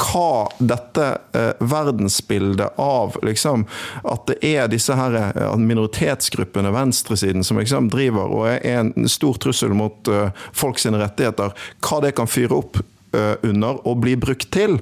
[0.00, 3.66] hva dette eh, verdensbildet av liksom,
[4.02, 9.38] at det er disse her eh, minoritetsgruppene, venstresiden, som liksom driver og er en stor
[9.40, 11.52] trussel mot uh, folks rettigheter,
[11.84, 14.78] hva det kan fyre opp uh, under og bli brukt til.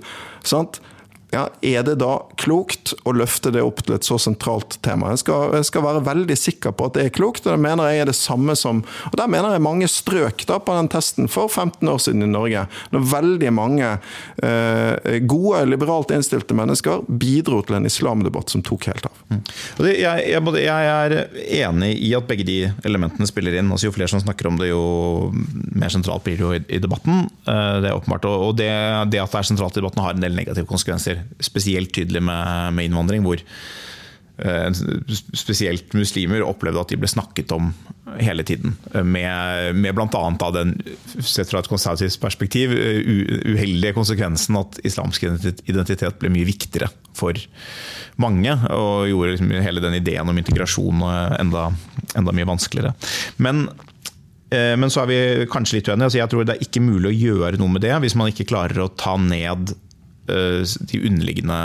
[0.47, 0.81] sant?
[1.29, 5.11] Ja, er det da klokt å løfte det opp til et så sentralt tema?
[5.13, 7.91] Jeg skal, jeg skal, være veldig sikker på at det er klokt, og det mener
[7.91, 11.29] jeg er det samme som Og der mener jeg mange strøk da på den testen
[11.29, 12.65] for 15 år siden i Norge.
[12.95, 13.91] Når veldig mange
[14.45, 19.21] eh, gode, liberalt innstilte mennesker bidro til en islamdebatt som tok helt av.
[19.29, 19.43] Mm.
[19.85, 21.17] Jeg, jeg, jeg, er
[21.61, 22.59] enig i at begge de
[22.89, 23.69] elementene spiller inn.
[23.75, 25.29] Altså, jo flere som snakker om det, jo
[25.77, 27.27] mer sentralt blir det jo i, i debatten.
[27.45, 28.29] Eh, det er åpenbart.
[28.33, 28.73] Og, det,
[29.13, 32.75] det at det er sentralt i debatten, har en del negative konsekvenser spesielt tydelig med,
[32.77, 34.69] med innvandring, hvor eh,
[35.37, 37.73] spesielt muslimer opplevde at de ble snakket om
[38.17, 38.77] hele tiden.
[39.05, 40.51] Med, med bl.a.
[40.55, 40.75] den,
[41.21, 45.27] sett fra et konservativt perspektiv, uheldige konsekvensen at islamsk
[45.69, 47.39] identitet ble mye viktigere for
[48.21, 48.55] mange.
[48.75, 51.05] Og gjorde liksom hele den ideen om integrasjon
[51.39, 51.69] enda,
[52.19, 52.95] enda mye vanskeligere.
[53.45, 53.67] Men
[54.51, 56.09] eh, men så er vi kanskje litt uenige.
[56.09, 58.49] Altså jeg tror det er ikke mulig å gjøre noe med det hvis man ikke
[58.49, 59.88] klarer å ta ned Eh,
[60.29, 61.59] de underliggende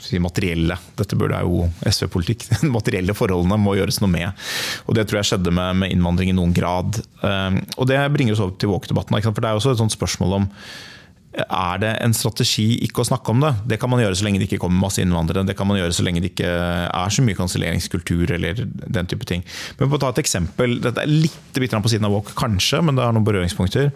[0.00, 2.46] si, materielle Dette burde jo SV-politikk.
[2.62, 4.44] De materielle forholdene må gjøres noe med.
[4.86, 7.00] Og Det tror jeg skjedde med, med innvandring i noen grad.
[7.22, 9.18] Eh, og Det bringer oss over til walk-debatten.
[9.28, 10.48] For det er også et sånt spørsmål om
[11.32, 13.52] er det en strategi ikke å snakke om det?
[13.72, 15.46] Det kan man gjøre så lenge det ikke kommer masse innvandrere.
[15.48, 19.28] Det kan man gjøre så lenge det ikke er så mye kanselleringskultur eller den type
[19.28, 19.44] ting.
[19.78, 22.98] Men for å ta et eksempel, Dette er litt på siden av Walk, kanskje, men
[22.98, 23.92] det har noen berøringspunkter.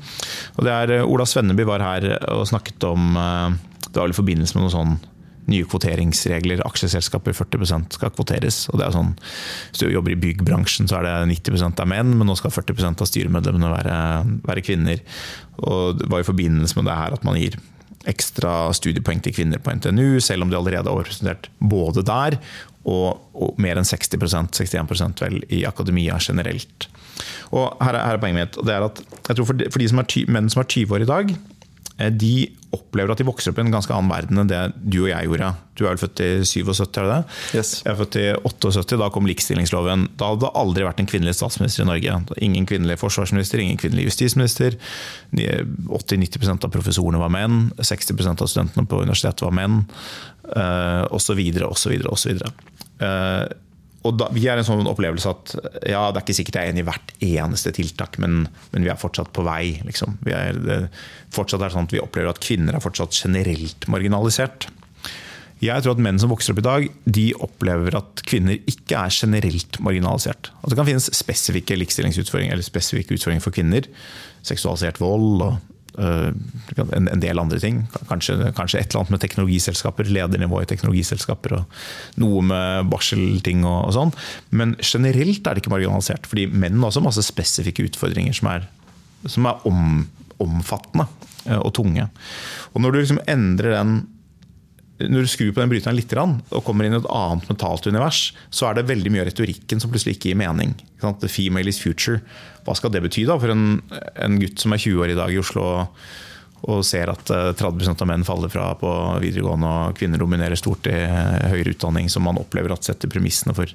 [0.57, 4.17] Og det er eh, Ola Svenneby var her og snakket om eh, Det var vel
[4.17, 4.97] i forbindelse med noe sånn
[5.51, 6.63] nye kvoteringsregler.
[6.67, 8.67] Aksjeselskaper 40% skal kvoteres.
[8.71, 9.15] og det er sånn,
[9.71, 13.01] Hvis du jobber i byggbransjen, så er det 90 av menn, men nå skal 40
[13.01, 13.97] av styremedlemmene være,
[14.47, 15.01] være, kvinner.
[15.59, 17.59] Og Det var i forbindelse med det her at man gir
[18.07, 22.39] ekstra studiepoeng til kvinner på NTNU, selv om de allerede er overrepresentert både der
[22.87, 26.87] og, og, mer enn 60% 61% vel, i akademia generelt.
[27.51, 28.59] Og her er, her er poenget mitt.
[28.61, 30.63] og det er at jeg tror For de, for de som er ty, menn som
[30.63, 31.35] er 20 år i dag,
[31.97, 32.33] de
[32.77, 35.29] opplever at de vokser opp i en ganske annen verden enn det du og jeg
[35.29, 35.49] gjorde.
[35.79, 37.37] Du er vel født i 77, er det det?
[37.57, 37.71] Yes.
[37.85, 40.07] Jeg er født i 78, da kom likestillingsloven.
[40.21, 42.19] Da hadde det aldri vært en kvinnelig statsminister i Norge.
[42.45, 44.77] Ingen kvinnelig forsvarsminister, ingen kvinnelig justisminister.
[45.33, 47.71] 80-90% av professorene var menn.
[47.81, 49.85] 60% av studentene på universitetet var menn.
[51.17, 51.41] Osv.,
[51.71, 52.43] osv., osv
[54.07, 55.53] og da, vi har en sånn opplevelse at
[55.91, 58.93] ja, det er ikke sikkert jeg er enig i hvert eneste tiltak, men, men vi
[58.93, 59.77] er fortsatt på vei.
[59.87, 60.19] Liksom.
[60.27, 60.81] Vi, er, det,
[61.35, 64.69] fortsatt er sånn at vi opplever at kvinner er fortsatt generelt marginalisert.
[65.63, 66.89] Jeg tror at menn som vokser opp i dag,
[67.19, 70.51] de opplever at kvinner ikke er generelt marginalisert.
[70.61, 73.89] At det kan finnes spesifikke likestillingsutfordringer eller spesifikke utfordringer for kvinner.
[74.45, 77.83] Seksualisert vold og Eh, en, en, del andre ting.
[78.11, 81.57] Kanskje, kanskje, et eller annet med teknologiselskaper, ledernivå i teknologiselskaper.
[81.59, 84.13] og Noe med barselting og, og, sånn.
[84.57, 86.29] Men generelt er det ikke marginalisert.
[86.29, 88.69] fordi menn har også masse spesifikke utfordringer som er,
[89.27, 90.05] som er om,
[90.43, 91.09] omfattende
[91.47, 92.09] eh, og tunge.
[92.75, 93.99] Og når du liksom endrer den
[94.99, 98.31] når du skrur på den bryteren litt og kommer inn i et annet mentalt univers,
[98.49, 100.73] så er det veldig mye av retorikken som plutselig ikke gir mening.
[101.03, 102.23] The female is future.
[102.65, 105.35] Hva skal det bety da for en, en, gutt som er 20 år i dag
[105.35, 105.67] i Oslo
[106.67, 108.91] og ser at 30% av menn faller fra på
[109.23, 113.71] videregående, og kvinner dominerer stort i høyere utdanning, som man opplever at setter premissene for,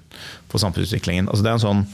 [0.51, 1.29] for samfunnsutviklingen.
[1.29, 1.85] Altså det er en sånn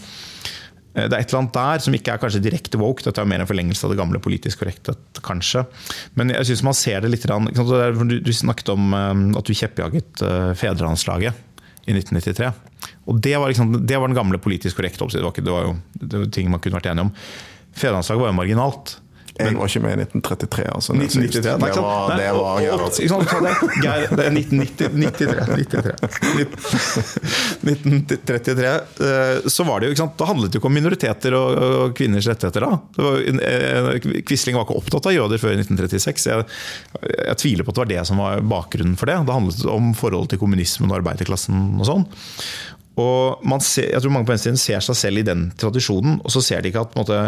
[0.98, 3.06] det er et eller annet der som ikke er kanskje direkte woke.
[3.06, 4.96] Dette er mer en forlengelse av det gamle politisk korrekte,
[5.26, 5.68] kanskje.
[6.18, 10.24] Men jeg synes man ser det litt Du snakket om at du kjeppjaget
[10.58, 11.46] fedrelandslaget
[11.88, 12.50] i 1993.
[13.08, 15.30] Og det var, den gamle politisk korrekte oppsiden.
[15.38, 17.14] Det, var jo ting man kunne vært enige om.
[17.78, 18.98] Fedrelandslaget var jo marginalt.
[19.38, 20.64] Jeg var ikke med i 1933.
[20.74, 21.52] Altså, 1993, det,
[21.84, 22.58] var, det var
[23.84, 24.08] Geir.
[24.18, 25.44] Det er 1993.
[27.68, 29.50] 1933.
[29.50, 30.18] Så var det jo, ikke sant?
[30.20, 32.62] Da handlet det jo ikke om minoriteter og kvinners rettigheter.
[32.66, 32.72] da.
[32.98, 33.16] Var,
[33.52, 36.30] eh, Quisling var ikke opptatt av jøder før 1936.
[36.32, 36.48] Jeg,
[37.04, 39.20] jeg, tviler på at det var det som var bakgrunnen for det.
[39.28, 42.06] Det handlet om forholdet til kommunismen og arbeiderklassen og sånn.
[42.98, 46.42] Og ser, jeg tror Mange på venstresiden ser seg selv i den tradisjonen, og så
[46.42, 47.20] ser de ikke at måte,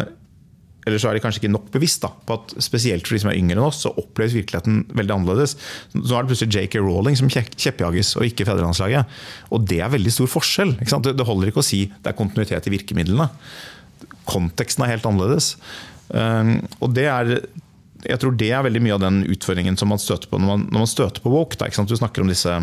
[0.88, 3.32] eller så er de kanskje ikke nok bevisst da, på at spesielt for de som
[3.32, 5.56] er yngre enn oss, så oppleves virkeligheten veldig annerledes.
[5.94, 9.20] Så er det plutselig JK Rowling som kjeppjages, og ikke fedrelandslaget.
[9.54, 10.78] Og det er veldig stor forskjell.
[10.80, 13.30] Det holder ikke å si det er kontinuitet i virkemidlene.
[14.30, 15.54] Konteksten er helt annerledes.
[16.16, 17.36] Ehm, og det er
[18.00, 20.62] jeg tror det er veldig mye av den utfordringen som man støter på når man,
[20.72, 21.60] når man støter på woke.
[21.60, 22.54] Du snakker om disse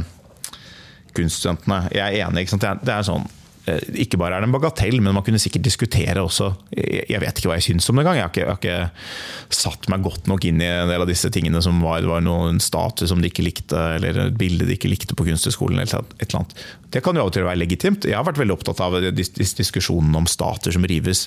[1.12, 1.90] kunststudentene.
[1.92, 2.48] Jeg er enig.
[2.56, 6.22] Det er sånn Eh, ikke bare er det en bagatell, men man kunne sikkert diskutere
[6.22, 6.52] også.
[6.70, 8.20] Jeg vet ikke hva jeg syns om det engang.
[8.20, 11.62] Jeg, jeg, har ikke satt meg godt nok inn i en del av disse tingene
[11.64, 15.18] som var, var noen status som de ikke likte, eller et bilde de ikke likte
[15.18, 15.82] på Kunsthøgskolen.
[15.82, 18.06] Det kan jo av og til være legitimt.
[18.06, 21.26] Jeg har vært veldig opptatt av diskusjonen om statuer som rives.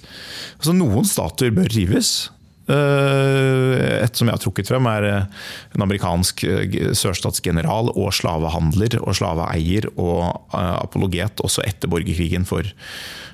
[0.61, 2.29] Altså, noen statuer bør rives.
[2.69, 8.99] Eh, et som jeg har trukket frem, er eh, en amerikansk eh, sørstatsgeneral og slavehandler
[9.01, 12.67] og slaveeier og apologet også etter borgerkrigen for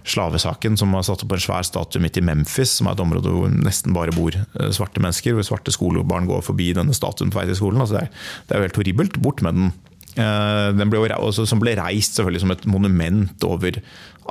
[0.05, 3.33] slavesaken, som har satt opp en svær statue midt i Memphis, som er et område
[3.33, 4.37] hvor nesten bare bor
[4.75, 5.35] svarte mennesker.
[5.35, 7.81] Hvor svarte skolebarn går forbi denne statuen på vei til skolen.
[7.81, 9.19] Altså det, er, det jo helt horribelt.
[9.25, 9.73] Bort med den.
[10.15, 11.01] Den ble,
[11.35, 13.81] som ble reist selvfølgelig som et monument over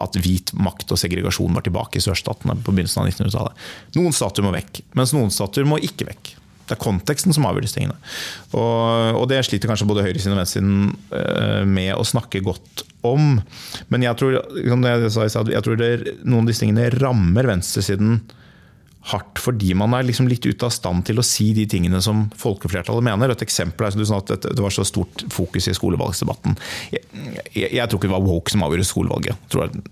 [0.02, 3.66] at hvit makt og segregasjon var tilbake i sørstatene på begynnelsen av 1900-tallet.
[3.98, 6.34] Noen statuer må vekk, mens noen statuer må ikke vekk.
[6.64, 7.96] Det er konteksten som avgjør disse tingene.
[8.56, 13.36] Og, og, det sliter kanskje både høyresiden og venstresiden uh, med å snakke godt om.
[13.92, 15.90] Men jeg tror, jeg, jeg tror det,
[16.24, 18.22] noen av disse tingene rammer venstresiden
[19.10, 22.24] hardt fordi man er liksom litt ute av stand til å si de tingene som
[22.40, 23.34] folkeflertallet mener.
[23.34, 26.56] Et eksempel er som du sa at det var så stort fokus i skolevalgsdebatten.
[26.94, 27.04] Jeg,
[27.52, 29.36] jeg, jeg tror ikke det var woke som avgjorde skolevalget.
[29.36, 29.84] Jeg tror det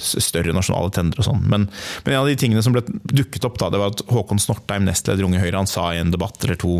[0.00, 1.42] større nasjonale tender og sånn.
[1.44, 1.66] Men,
[2.04, 4.86] men, en av de tingene som ble dukket opp, da, det var at Håkon Snortheim,
[4.88, 6.78] nestleder Unge Høyre, han sa i en debatt eller to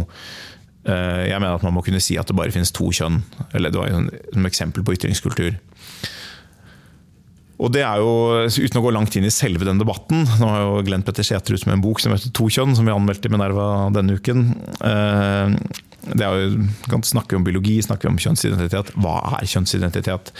[0.88, 3.20] uh, Jeg mener at man må kunne si at det bare finnes to kjønn.
[3.52, 5.58] Eller det var et eksempel på ytringskultur.
[7.62, 8.12] Og det er jo,
[8.50, 11.54] Uten å gå langt inn i selve den debatten Nå har jo Glenn Petter Sæther
[11.54, 14.40] ut med en bok som heter 'To kjønn', som vi anmeldte i Minerva denne uken.
[14.82, 15.54] Eh,
[16.02, 18.90] det er jo, kan snakke om biologi, snakke om kjønnsidentitet.
[18.98, 20.32] Hva er kjønnsidentitet?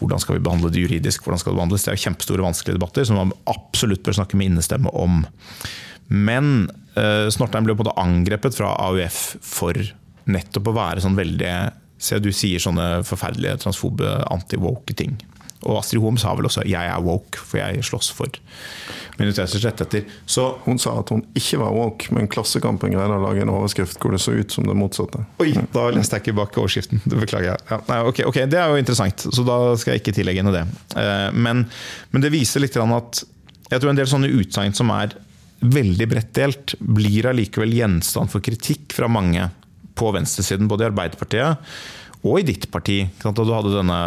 [0.00, 1.24] Hvordan skal vi behandle det juridisk?
[1.24, 1.84] Hvordan skal Det behandles?
[1.84, 5.24] Det er jo kjempestore vanskelige debatter som man absolutt bør snakke med innestemme om.
[6.12, 9.72] Men eh, Snortheim ble både angrepet fra AUF for
[10.28, 11.54] nettopp å være sånn veldig
[11.98, 15.16] Se, du sier sånne forferdelige transfobe anti-woke ting.
[15.66, 18.28] Og Astrid Hoem sa vel også 'jeg er woke', for jeg slåss for
[19.18, 20.04] minoriteters rettigheter.
[20.26, 23.98] Så hun sa at hun ikke var woke, men Klassekampen greide å lage en overskrift
[23.98, 25.24] hvor det så ut som det motsatte.
[25.42, 27.02] Oi, da leste jeg ikke bak overskriften.
[27.04, 27.58] Det beklager jeg.
[27.70, 30.54] Ja, nei, okay, ok, Det er jo interessant, så da skal jeg ikke tillegge henne
[30.54, 30.66] det.
[30.96, 31.66] Eh, men,
[32.12, 33.24] men det viser litt at
[33.68, 35.16] jeg tror en del sånne utsagn som er
[35.58, 39.50] veldig bredt delt, blir allikevel gjenstand for kritikk fra mange
[39.98, 41.58] på venstresiden, både i Arbeiderpartiet
[42.26, 42.98] og i ditt parti.
[43.20, 44.00] Du hadde denne,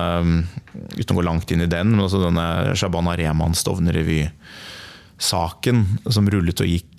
[0.97, 2.45] uten å gå langt inn i den, men også denne
[2.78, 5.78] Shabana Rehman Stovner-revy-saken
[6.12, 6.97] som rullet og gikk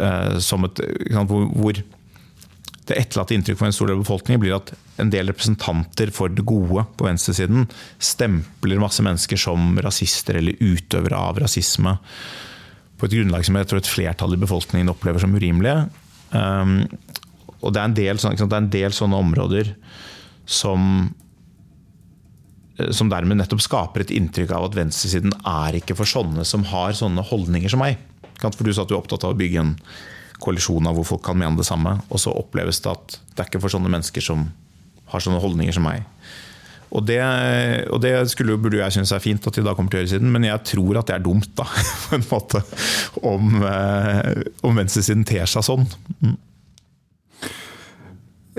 [0.00, 0.76] eh, som et
[1.14, 1.74] hvor
[2.90, 4.68] det etterlatte inntrykk for en stor del av befolkningen blir at
[5.00, 7.60] en del representanter for det gode på venstresiden
[8.02, 11.92] stempler masse mennesker som rasister eller utøvere av rasisme
[12.98, 15.78] på et grunnlag som jeg tror et flertall i befolkningen opplever som urimelige.
[16.34, 16.72] Um,
[17.60, 19.64] og det er, en del, det er en del sånne områder
[20.50, 20.86] som
[22.78, 26.66] eh, som dermed nettopp skaper et inntrykk av at venstresiden er ikke for sånne som
[26.72, 28.00] har sånne holdninger som meg.
[28.40, 29.74] For Du sa at du er opptatt av å bygge en
[30.40, 31.98] koalisjon av hvor folk kan mene det samme.
[32.08, 34.48] Og så oppleves det at det er ikke for sånne mennesker som
[35.12, 36.06] har sånne holdninger som meg.
[36.90, 37.20] Og det,
[37.94, 40.48] og det skulle, burde jeg synes er fint at de da kommer til høyresiden, men
[40.48, 41.66] jeg tror at det er dumt, da,
[42.08, 42.62] på en måte,
[43.22, 45.86] om, eh, om venstresiden ter seg sånn.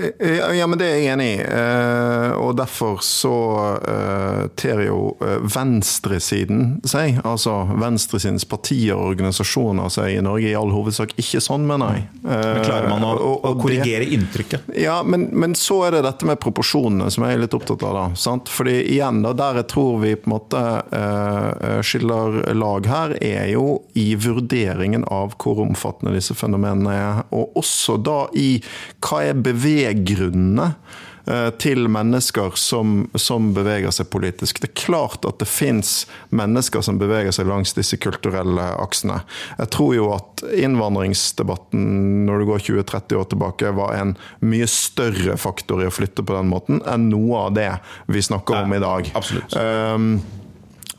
[0.02, 0.56] Mm.
[0.58, 1.44] Ja, men det er jeg enig i.
[2.42, 3.34] Og derfor så
[4.58, 11.14] ter jo venstresiden seg, altså venstresidens partier og organisasjoner seg i Norge i all hovedsak
[11.20, 12.06] ikke sånn, mener jeg.
[12.22, 14.72] Men klarer man å, å korrigere det, inntrykket?
[14.78, 17.96] Ja, men, men, så er det dette med proporsjonene som jeg er litt opptatt av.
[17.98, 18.50] da, sant?
[18.52, 20.62] Fordi igjen, da, der jeg tror vi på en måte
[21.86, 27.22] skiller lag her, er jo i vurderingen av hvor omfattende disse fenomenene er.
[27.34, 28.56] Og også da i
[29.02, 29.38] hva er
[29.92, 30.72] beveggrunnene
[31.26, 34.60] eh, til mennesker som, som, beveger seg politisk.
[34.60, 39.22] Det er klart at det fins mennesker som beveger seg langs disse kulturelle aksene.
[39.58, 45.36] Jeg tror jo at innvandringsdebatten når du går 20-30 år tilbake, var en mye større
[45.40, 47.72] faktor i å flytte på den måten enn noe av det
[48.06, 49.12] vi snakker om i dag.
[49.18, 49.56] Absolutt.
[49.56, 50.16] Um,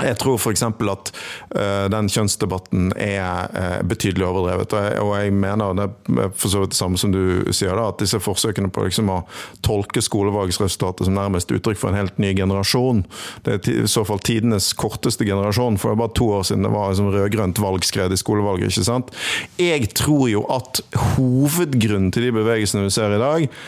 [0.02, 0.64] jeg tror f.eks.
[0.66, 1.12] at
[1.54, 4.74] uh, den kjønnsdebatten er uh, betydelig overdrevet.
[4.74, 5.86] Og jeg, og mener, det
[6.24, 9.12] er for så vidt det samme som du sier, da, at disse forsøkene på liksom,
[9.14, 9.20] å
[9.66, 13.04] tolke skolevalgsresultatet som nærmest uttrykk for en helt ny generasjon
[13.46, 16.66] Det er i så fall tidenes korteste generasjon, for det er bare to år siden
[16.66, 18.74] det var liksom, rød-grønt valgskred i skolevalget.
[18.74, 19.14] ikke sant?
[19.62, 20.82] Jeg tror jo at
[21.14, 23.62] hovedgrunnen til de bevegelsene vi ser i dag,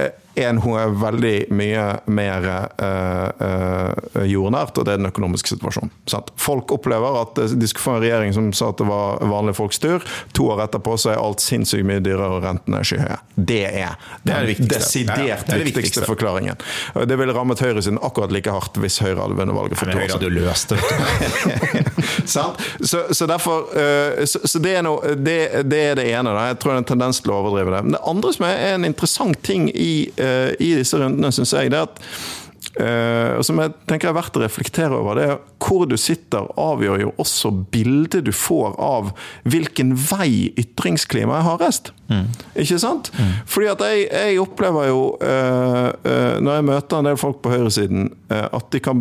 [0.00, 5.54] uh, en hun er veldig mye mer uh, uh, jordnært, og det er den økonomiske
[5.54, 5.90] situasjonen.
[6.10, 6.30] Sant?
[6.38, 9.80] Folk opplever at de skulle få en regjering som sa at det var vanlige folks
[9.82, 10.04] tur.
[10.38, 13.18] To år etterpå så er alt sinnssykt mye dyrere, og rentene er skyhøye.
[13.34, 16.04] Det er den det desidert ja, det viktigste.
[16.06, 16.58] forklaringen.
[17.08, 20.12] Det ville rammet høyresiden akkurat like hardt hvis Høyre hadde vunnet valget for to år
[20.12, 20.22] siden.
[20.22, 20.78] Høyre løst det.
[22.34, 22.46] så,
[23.12, 26.34] så, derfor uh, så, så, det, er noe, det, det, er det ene.
[26.34, 26.48] Da.
[26.52, 27.82] Jeg tror det er en tendens til å overdrive det.
[27.86, 31.72] Men det andre som er en interessant ting i Eh, i disse rundene, syns jeg,
[31.72, 32.04] det er at
[32.78, 37.00] Uh, som jeg tenker er verdt å reflektere over, det er hvor du sitter, avgjør
[37.02, 39.08] jo også bildet du får av
[39.48, 41.90] hvilken vei ytringsklimaet er hardest.
[42.08, 42.26] Mm.
[42.56, 43.10] Ikke sant?
[43.18, 43.32] Mm.
[43.48, 47.52] Fordi at jeg, jeg opplever jo, uh, uh, når jeg møter en del folk på
[47.52, 48.98] høyresiden, at de kan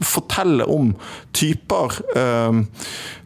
[0.00, 0.94] fortelle om
[1.36, 1.92] typer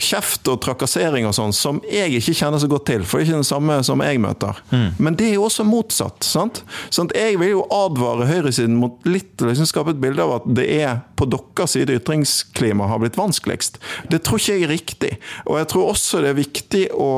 [0.02, 3.28] kjeft og trakassering og sånn som jeg ikke kjenner så godt til, for det er
[3.28, 4.58] ikke den samme som jeg møter.
[4.72, 4.88] Mm.
[4.98, 6.26] Men det er jo også motsatt.
[6.26, 6.64] sant?
[6.90, 10.66] Sånn jeg vil jo advare høyresiden mot litt liksom skape et bilde av at det
[10.80, 13.80] er på deres side ytringsklimaet har blitt vanskeligst.
[14.10, 15.12] Det tror ikke jeg er riktig.
[15.46, 17.10] Og jeg tror også det er viktig å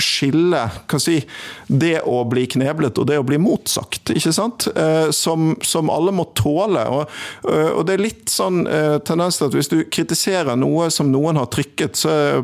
[0.00, 1.18] skille kan si,
[1.66, 4.68] det å bli kneblet og det å bli motsagt, ikke sant?
[4.76, 6.84] Eh, som, som alle må tåle.
[6.92, 7.14] Og,
[7.48, 8.62] eh, og, det er litt sånn
[9.06, 12.02] tendens til at hvis du kritiserer noe som noen har trykket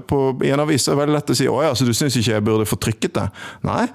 [0.09, 2.47] på, en avis, er det veldig lett å si å ja, du syns ikke jeg
[2.47, 3.27] burde få trykket det?
[3.69, 3.87] Nei.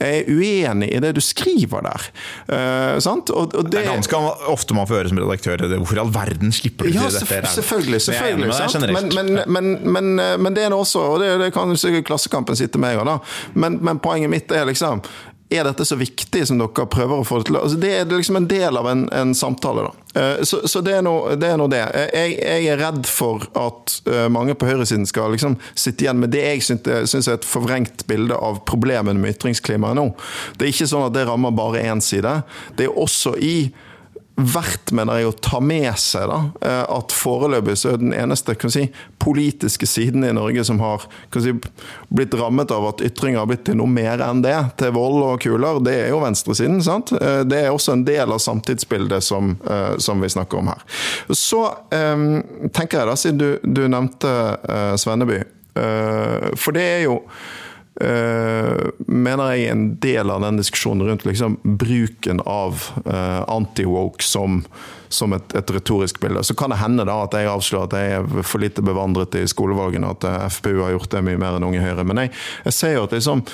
[0.00, 2.06] Jeg er uenig i det du skriver der.
[2.48, 6.02] Uh, og, og det, det, er ganske ofte man får høre som redaktør hvorfor i
[6.02, 7.52] all verden slipper du ja, til dette?
[7.56, 8.00] Selvfølgelig.
[8.02, 8.52] selvfølgelig
[8.92, 12.80] men, men, men, men, det er det også, og det, det kan sikkert Klassekampen sitte
[12.82, 13.20] med gang,
[13.54, 15.02] men, poenget mitt er liksom
[15.52, 17.58] er dette så viktig som dere prøver å få det til?
[17.60, 19.86] Altså, det er liksom en del av en, en samtale.
[19.86, 20.20] da.
[20.20, 21.82] Eh, så, så det, er noe, det, er det.
[22.12, 26.34] Jeg, jeg, er redd for at eh, mange på høyresiden skal liksom sitte igjen med
[26.34, 30.10] det jeg syns er et forvrengt bilde av problemene med ytringsklimaet nå.
[30.56, 32.40] Det er ikke sånn at det rammer bare én side.
[32.78, 33.56] Det er også i
[34.36, 38.54] verdt, mener jeg, å ta med seg da, eh, at foreløpig så er den eneste
[38.72, 38.86] si,
[39.22, 41.04] politiske siden i Norge som har
[41.36, 41.52] si,
[42.08, 45.44] blitt rammet av at ytringer har blitt til noe mer enn det, til vold og
[45.44, 46.80] kuler, det er jo venstresiden.
[46.84, 47.12] sant?
[47.18, 50.84] Eh, det er også en del av samtidsbildet som, eh, som vi snakker om her.
[51.32, 51.62] Så
[52.72, 54.30] tenker jeg da, siden du, du nevnte
[55.00, 55.42] Svenneby,
[56.58, 57.16] for det er jo
[58.00, 64.62] mener jeg en del av den diskusjonen rundt liksom, bruken av uh, anti-woke som,
[65.12, 66.44] som et, et, retorisk bilde.
[66.44, 69.44] Så kan det hende da at jeg avslører at jeg er for lite bevandret i
[69.50, 72.06] skolevalgene, at uh, FPU har gjort det mye mer enn Unge Høyre.
[72.08, 72.32] Men jeg,
[72.64, 73.44] jeg ser jo at liksom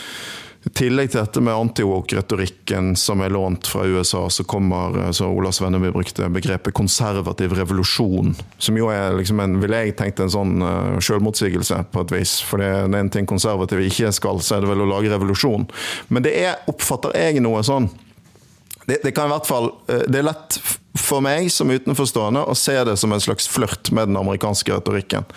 [0.69, 5.53] i tillegg til dette med anti-woke-retorikken som er lånt fra USA, så kommer så Ola
[5.55, 8.35] Svenneby brukte begrepet konservativ revolusjon.
[8.61, 12.37] Som jo er liksom en, ville jeg tenkt en sånn uh, selvmotsigelse på et vis.
[12.45, 15.65] For det er en ting konservative ikke skal, så er det vel å lage revolusjon.
[16.13, 17.89] Men det er, oppfatter jeg, noe sånn
[18.89, 20.61] det, det, kan i hvert fall uh, Det er lett
[20.99, 25.29] for meg som utenforstående å se det som en slags flørt med den amerikanske retorikken.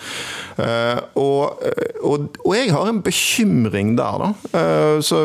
[0.58, 1.62] Uh, og,
[2.02, 4.64] og, og, jeg har en bekymring der, da.
[5.06, 5.20] Så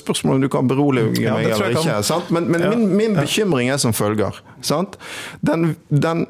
[0.00, 1.98] spørsmålet om du kan berolige meg ja, eller ikke.
[2.08, 2.32] Sant?
[2.32, 2.72] Men, men ja.
[2.72, 4.40] min, min, bekymring er som følger.
[4.64, 4.96] Sant?
[5.44, 6.24] Den, den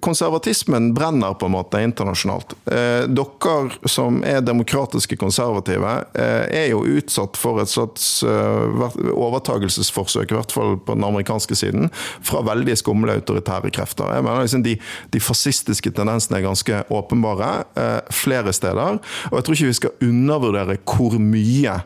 [0.00, 2.54] konservatismen brenner på en måte internasjonalt.
[2.66, 10.34] Eh, dere som er demokratiske konservative, eh, er jo utsatt for et slags overtagelsesforsøk, i
[10.34, 11.90] hvert fall på den amerikanske siden,
[12.22, 14.14] fra veldig skumle autoritære krefter.
[14.14, 14.76] Jeg mener liksom de,
[15.10, 17.64] de fascistiske tendensene er ganske åpenbare
[18.10, 18.98] flere steder.
[19.30, 21.80] Og jeg tror ikke vi skal undervurdere hvor mye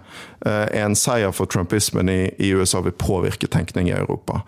[0.45, 4.43] en seier for trumpismen i, i USA vil påvirke tenkning i Europa.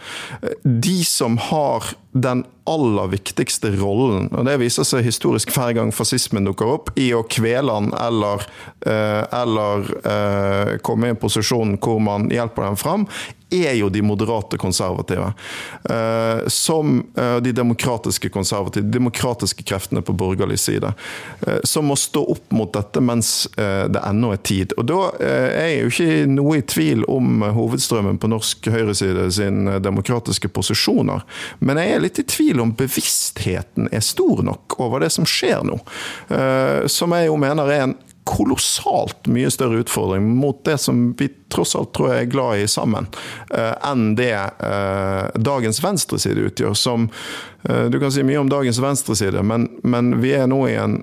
[0.65, 6.49] De som har den aller viktigste rollen, og det viser seg historisk hver gang fascismen
[6.49, 8.47] dukker opp, i å kvele han eller,
[8.87, 13.07] eh, eller eh, komme i en posisjon hvor man hjelper dem fram,
[13.51, 15.33] er jo de moderate konservative.
[15.91, 16.99] Eh, som
[17.43, 20.93] de demokratiske konservative, de demokratiske kreftene på borgerlig side.
[21.65, 24.75] Som må stå opp mot dette mens det ennå er tid.
[24.77, 29.71] Og da er jeg jo ikke noe i tvil om hovedstrømmen på norsk høyreside sin
[29.83, 31.25] demokratiske posisjoner,
[31.59, 35.65] men jeg er litt i tvil om bevisstheten er stor nok over det som skjer
[35.67, 35.79] nå.
[36.29, 41.29] Eh, som jeg jo mener er en kolossalt mye større utfordring mot det som vi
[41.53, 43.09] tross alt tror jeg er glad i sammen,
[43.55, 46.75] eh, enn det eh, dagens venstreside utgjør.
[46.75, 47.11] Som
[47.67, 51.01] Du kan si mye om dagens venstreside, men, men vi er nå i en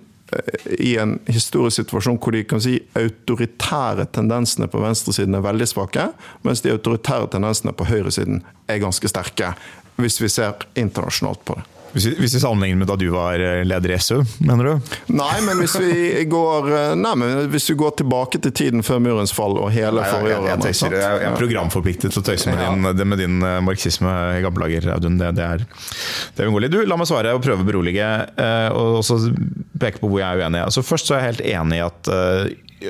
[0.80, 6.08] i en historisk situasjon hvor de kan si autoritære tendensene på venstresiden er veldig svake,
[6.48, 9.54] mens de autoritære tendensene på høyresiden er ganske sterke
[10.02, 11.73] hvis vi ser internasjonalt på det.
[11.94, 14.94] Hvis vi, hvis vi, sammenligner med da du var eh, leder i SU, mener du?
[15.14, 19.02] Nei, men hvis vi går, eh, nei, men hvis vi går tilbake til tiden før
[19.06, 22.50] murens fall og hele forrige år jeg, jeg, jeg, jeg, er programforpliktet til å tøyse
[22.50, 22.94] med, ja.
[22.98, 25.22] din, med din eh, marxisme i gamle dager, Audun.
[25.22, 25.68] Det, det, er,
[26.34, 26.74] det er uunngåelig.
[26.74, 28.10] Du, la meg svare og prøve å berolige,
[28.74, 29.20] og også
[29.80, 30.64] peke på hvor jeg er uenig.
[30.66, 32.14] Altså, først så er jeg helt enig i at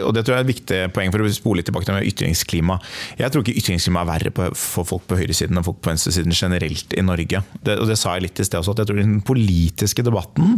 [0.02, 2.78] og det tror jeg er et viktig poeng for å spole tilbake til ytringsklima.
[3.20, 6.96] Jeg tror ikke ytringsklima er verre for folk på høyresiden enn folk på venstresiden generelt
[6.98, 7.44] i Norge.
[7.62, 10.06] Det, og det sa jeg litt i sted også, at jeg tror i den politiske
[10.06, 10.58] debatten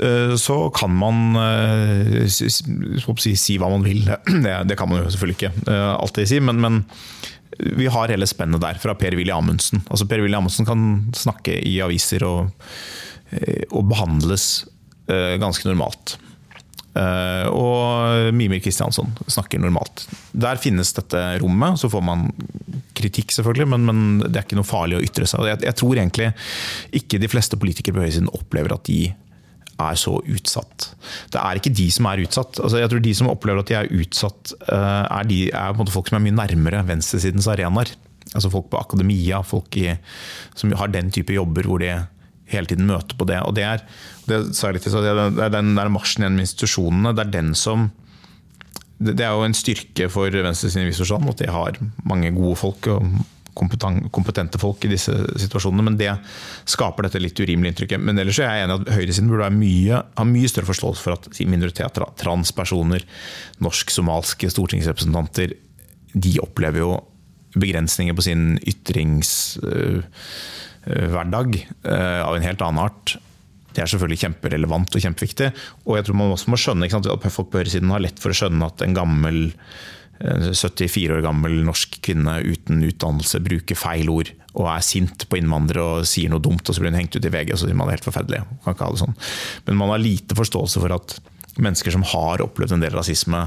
[0.00, 4.04] uh, så kan man uh, si, si, si, hva man vil.
[4.46, 6.76] Det, det, kan man jo selvfølgelig ikke uh, alltid si, men, men
[7.78, 9.82] vi har hele spennet der, fra Per-Willy Amundsen.
[9.88, 10.86] Altså Per-Willy Amundsen kan
[11.16, 12.68] snakke i aviser og,
[13.72, 14.66] og behandles
[15.40, 16.16] ganske normalt.
[16.96, 20.06] Eh, og Mimir Kristiansson snakker normalt.
[20.32, 21.80] Der finnes dette rommet.
[21.80, 22.30] Så får man
[22.96, 25.44] kritikk, selvfølgelig, men, men det er ikke noe farlig å ytre seg.
[25.50, 26.32] Jeg, jeg tror egentlig
[26.96, 29.00] ikke de fleste politikere på høyresiden opplever at de
[29.76, 30.88] er så utsatt.
[31.32, 32.60] Det er ikke de som er utsatt.
[32.64, 36.08] Altså, jeg tror De som opplever at de er utsatt, eh, er, de, er folk
[36.08, 37.92] som er mye nærmere venstresidens arenaer.
[38.32, 39.92] Altså Folk på akademia, folk i,
[40.56, 41.92] som har den type jobber hvor de
[42.52, 43.38] hele tiden møter på det.
[43.44, 43.84] Og det er,
[44.28, 44.40] det
[44.74, 47.14] litt, det er den der marsjen gjennom institusjonene.
[47.16, 47.90] Det er den som
[48.96, 51.76] Det er jo en styrke for Venstre sin forstand at de har
[52.08, 53.02] mange gode folk og
[53.56, 55.84] kompetente folk i disse situasjonene.
[55.84, 56.14] Men det
[56.68, 58.00] skaper dette litt urimelige inntrykket.
[58.00, 61.40] Men ellers er jeg enig at høyresiden burde mye, ha mye større forståelse for at
[61.48, 63.04] minoriteter, transpersoner,
[63.64, 65.56] norsk-somalske stortingsrepresentanter,
[66.16, 66.92] de opplever jo
[67.56, 70.04] begrensninger på sin ytrings øh,
[70.86, 73.16] hverdag eh, av en helt annen art.
[73.74, 75.50] Det er selvfølgelig kjemperelevant og kjempeviktig.
[75.84, 78.32] Og jeg tror man også må skjønne sant, at folk på høyresiden har lett for
[78.32, 79.44] å skjønne at en gammel
[80.16, 85.36] 74 eh, år gammel norsk kvinne uten utdannelse bruker feil ord og er sint på
[85.36, 87.66] innvandrere og sier noe dumt, og så blir hun hengt ut i VG og så
[87.66, 88.44] sier man det er helt forferdelig.
[88.64, 89.18] kan ikke ha det sånn.
[89.66, 91.18] Men man har lite forståelse for at
[91.60, 93.42] mennesker som har opplevd en del rasisme,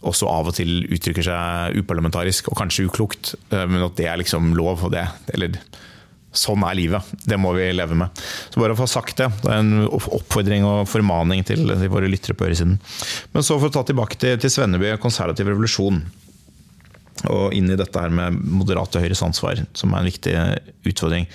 [0.00, 4.54] også av og til uttrykker seg uparlamentarisk og kanskje uklokt, men at det er liksom
[4.56, 4.82] lov.
[4.88, 5.04] og det,
[5.36, 5.58] eller
[6.30, 7.10] Sånn er livet.
[7.26, 8.22] Det må vi leve med.
[8.52, 9.26] Så bare å få sagt det.
[9.42, 12.78] Det er en oppfordring og formaning til, til våre lyttere på øresiden.
[13.34, 15.98] Men så for å ta tilbake til, til Svenneby konservativ revolusjon.
[17.28, 20.36] Og inn i dette her med moderat og høyres ansvar, som er en viktig
[20.88, 21.26] utfordring.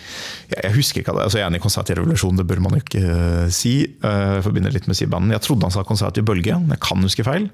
[0.55, 3.03] Jeg, husker ikke, altså jeg er enig i konservativ revolusjon, det bør man jo ikke
[3.03, 3.75] uh, si.
[3.83, 5.35] Jeg forbinder litt med Sibanden.
[5.35, 7.51] Jeg trodde han sa konservativ bølge, jeg kan huske feil.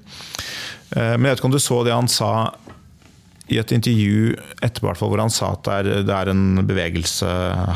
[0.94, 2.32] Uh, men jeg vet ikke om du så det han sa
[3.52, 4.32] i et intervju
[4.64, 7.28] etterpå hvor han sa at det er, det er, en bevegelse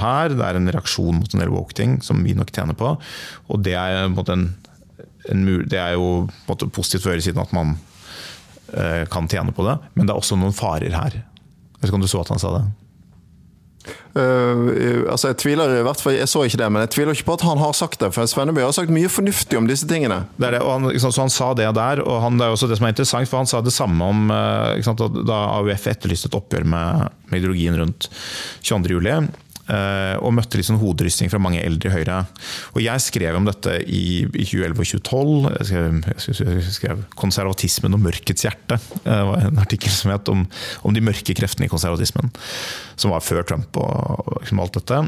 [0.03, 2.95] her, det er en reaksjon mot en del woke-ting som vi nok tjener på.
[3.53, 4.49] Og det er, en,
[5.33, 7.77] en, det er jo en positivt for høyresiden at man
[8.73, 11.21] eh, kan tjene på det, men det er også noen farer her.
[11.21, 12.65] Jeg vet ikke om du så at han sa det?
[14.17, 17.29] Uh, altså jeg tviler i hvert fall, jeg så ikke det, men jeg tviler ikke
[17.29, 18.13] på at han har sagt det.
[18.17, 20.23] For Svenneby har sagt mye fornuftig om disse tingene.
[20.41, 22.89] Det det, han, så han sa det der, og han, det er også det som
[22.89, 26.69] er interessant, for han sa det samme om uh, sant, da AUF etterlyste et oppgjør
[26.73, 28.09] med, med ideologien rundt
[28.65, 29.29] 22.07.
[29.67, 32.21] Eh, og møtte litt sånn hoderysting fra mange eldre i Høyre.
[32.77, 35.49] Og jeg skrev om dette i, i 2011 og 2012.
[35.57, 38.79] Jeg skrev, jeg skrev, 'Konservatismen og mørkets hjerte'.
[39.03, 40.47] Det var en artikkel som het om,
[40.87, 42.31] om, de mørke kreftene i konservatismen.
[42.95, 45.03] Som var før Trump og, liksom alt dette.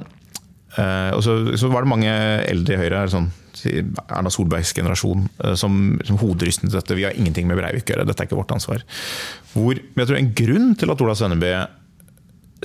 [0.79, 2.11] Eh, og så, så, var det mange
[2.51, 3.31] eldre i Høyre, sånn,
[3.63, 6.99] Erna Solbergs generasjon, eh, som, som hoderystet dette.
[6.99, 8.83] Vi har ingenting med Breivik å gjøre, dette er ikke vårt ansvar.
[9.55, 11.55] Hvor, men jeg tror En grunn til at Ola Svenneby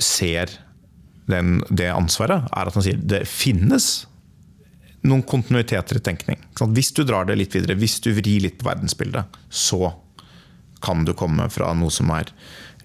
[0.02, 0.50] ser
[1.30, 4.06] den, det ansvaret, er at han sier det finnes
[5.04, 6.40] noen kontinuiteter i tenkning.
[6.76, 9.92] Hvis du drar det litt videre, hvis du vrir litt på verdensbildet, så
[10.84, 12.30] kan du komme fra noe som er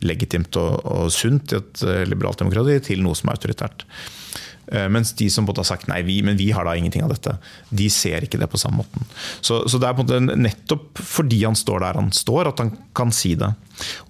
[0.06, 3.84] legitimt og, og sunt i et eh, liberalt demokrati, til noe som er autoritært.
[4.72, 7.36] Eh, mens de som har sagt nei, vi, men vi har da ingenting av dette,
[7.74, 9.07] de ser ikke det på samme måten.
[9.41, 12.61] Så, så, det er på en måte nettopp fordi han står der han står, at
[12.61, 13.49] han kan si det.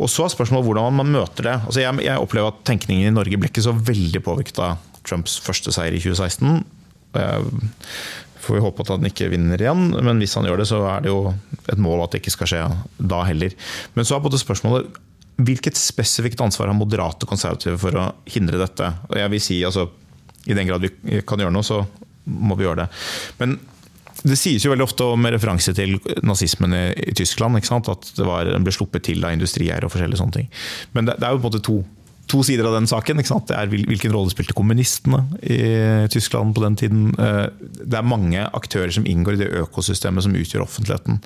[0.01, 1.57] Og så er spørsmålet hvordan man møter det.
[1.63, 5.37] Altså jeg, jeg, opplever at tenkningen i Norge ble ikke så veldig påvirket av Trumps
[5.41, 6.59] første seier i 2016.
[7.19, 7.69] Eh,
[8.39, 11.05] får vi håpe at han ikke vinner igjen, men hvis han gjør det, så er
[11.05, 11.21] det jo
[11.69, 12.65] et mål at det ikke skal skje
[12.97, 13.55] da heller.
[13.95, 14.99] Men så er både spørsmålet
[15.39, 18.89] hvilket spesifikt ansvar har moderate konservative for å hindre dette?
[19.07, 19.87] Og jeg vil si altså
[20.49, 21.83] i den grad vi kan gjøre noe, så
[22.29, 22.89] må vi gjøre det.
[23.41, 23.57] Men
[24.19, 25.95] det sies jo veldig ofte med referanse til
[26.27, 27.59] nazismen i, Tyskland.
[27.61, 30.49] At det var, ble sluppet til av industrieiere og forskjellige sånne ting.
[30.97, 31.77] Men det, det er jo på en måte to
[32.29, 33.19] to sider av den saken.
[33.19, 35.59] Det er Hvilken rolle spilte kommunistene i
[36.13, 37.07] Tyskland på den tiden?
[37.17, 37.47] Eh,
[37.81, 41.19] det er mange aktører som inngår i det økosystemet som utgjør offentligheten.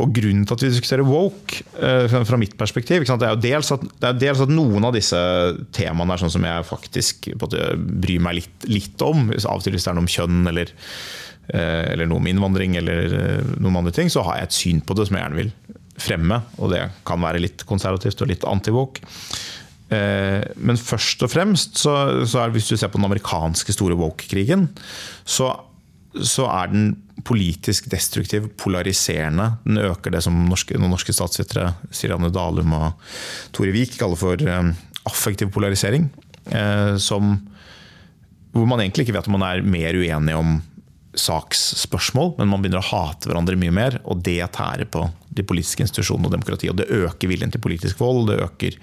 [0.00, 3.72] Og Grunnen til at vi diskuterer woke, eh, fra mitt perspektiv, det er jo dels
[3.74, 3.84] at,
[4.18, 5.18] dels at noen av disse
[5.76, 9.28] temaene er sånn som jeg faktisk bryr meg litt, litt om.
[9.38, 10.72] Av og til hvis det er noe om kjønn eller,
[11.52, 14.96] eh, eller noe om innvandring eller noen andre ting, så har jeg et syn på
[14.96, 15.52] det som jeg gjerne vil
[15.98, 16.42] fremme.
[16.58, 19.04] Og det kan være litt konservativt og litt anti-woke.
[19.88, 21.94] Eh, men først og fremst, så,
[22.28, 24.66] så er, hvis du ser på den amerikanske store woke-krigen,
[25.24, 25.50] så,
[26.20, 26.88] så, er den
[27.26, 29.50] politisk destruktiv, polariserende.
[29.64, 33.10] Den øker det som norske, noen norske statsvitere, Sirianne Dalum og
[33.56, 34.72] Tore Vik, kaller for eh,
[35.08, 36.10] affektiv polarisering.
[36.52, 37.36] Eh, som,
[38.52, 40.58] hvor man egentlig ikke vet om man er mer uenig om
[41.18, 43.98] saksspørsmål, men man begynner å hate hverandre mye mer.
[44.04, 46.74] Og det tærer på de politiske institusjonene og demokratiet.
[46.74, 48.28] Og det øker viljen til politisk vold.
[48.28, 48.78] det øker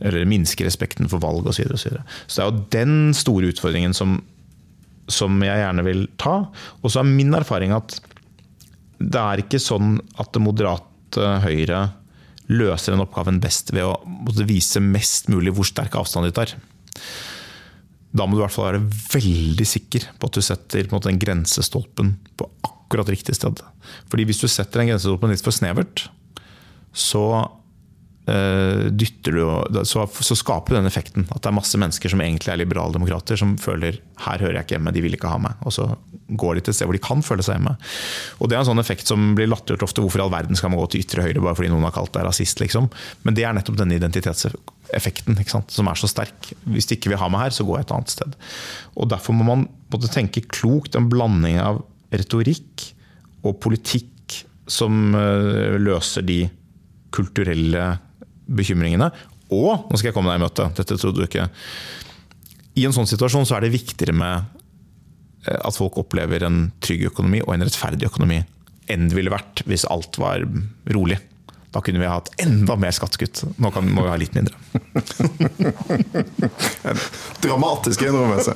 [0.00, 1.54] eller minske respekten for valg osv.
[1.54, 2.06] Så, videre, og så, videre.
[2.26, 4.16] så det er jo den store utfordringen som,
[5.10, 6.36] som jeg gjerne vil ta.
[6.82, 7.98] Og så er min erfaring at
[8.98, 11.86] det er ikke sånn at det moderate Høyre
[12.50, 16.54] løser den oppgaven best ved å vise mest mulig hvor sterk avstand de tar.
[18.14, 18.82] Da må du i hvert fall være
[19.14, 23.62] veldig sikker på at du setter på den grensestolpen på akkurat riktig sted.
[24.10, 26.06] Fordi hvis du setter den grensestolpen litt for snevert,
[26.94, 27.24] så
[28.24, 31.26] dytter du, så, så skaper du den effekten.
[31.28, 34.76] At det er masse mennesker som egentlig er liberaldemokrater, som føler her hører jeg ikke
[34.78, 35.58] hjemme, de vil ikke ha meg.
[35.68, 35.90] Og så
[36.28, 37.74] går de til et sted hvor de kan føle seg hjemme.
[38.40, 40.04] Og Det er en sånn effekt som blir latterliggjort ofte.
[40.04, 42.14] Hvorfor i all verden skal man gå til ytre høyre bare fordi noen har kalt
[42.16, 42.62] deg rasist?
[42.62, 42.88] liksom.
[43.26, 45.38] Men det er nettopp denne identitetseffekten
[45.74, 46.52] som er så sterk.
[46.64, 48.38] Hvis de ikke vil ha meg her, så går jeg et annet sted.
[48.96, 52.88] Og Derfor må man måtte tenke klokt en blanding av retorikk
[53.44, 56.46] og politikk som eh, løser de
[57.14, 57.84] kulturelle
[58.46, 59.10] bekymringene.
[59.54, 61.48] Og nå skal jeg komme deg i møte, dette trodde du ikke.
[62.74, 64.48] I en sånn situasjon så er det viktigere med
[65.46, 68.42] eh, at folk opplever en trygg økonomi og en rettferdig økonomi
[68.90, 70.44] enn det ville vært hvis alt var
[70.92, 71.20] rolig.
[71.74, 73.40] Da kunne vi hatt enda mer skattekutt.
[73.58, 74.54] Nå kan, må vi ha litt mindre.
[77.42, 78.54] dramatisk innrømmelse.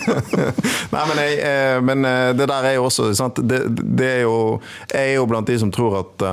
[0.94, 3.42] Nei, men, jeg, eh, men, eh, det der er jo også sant?
[3.44, 4.38] Det, det er jo,
[4.88, 6.24] Jeg er jo blant de som tror at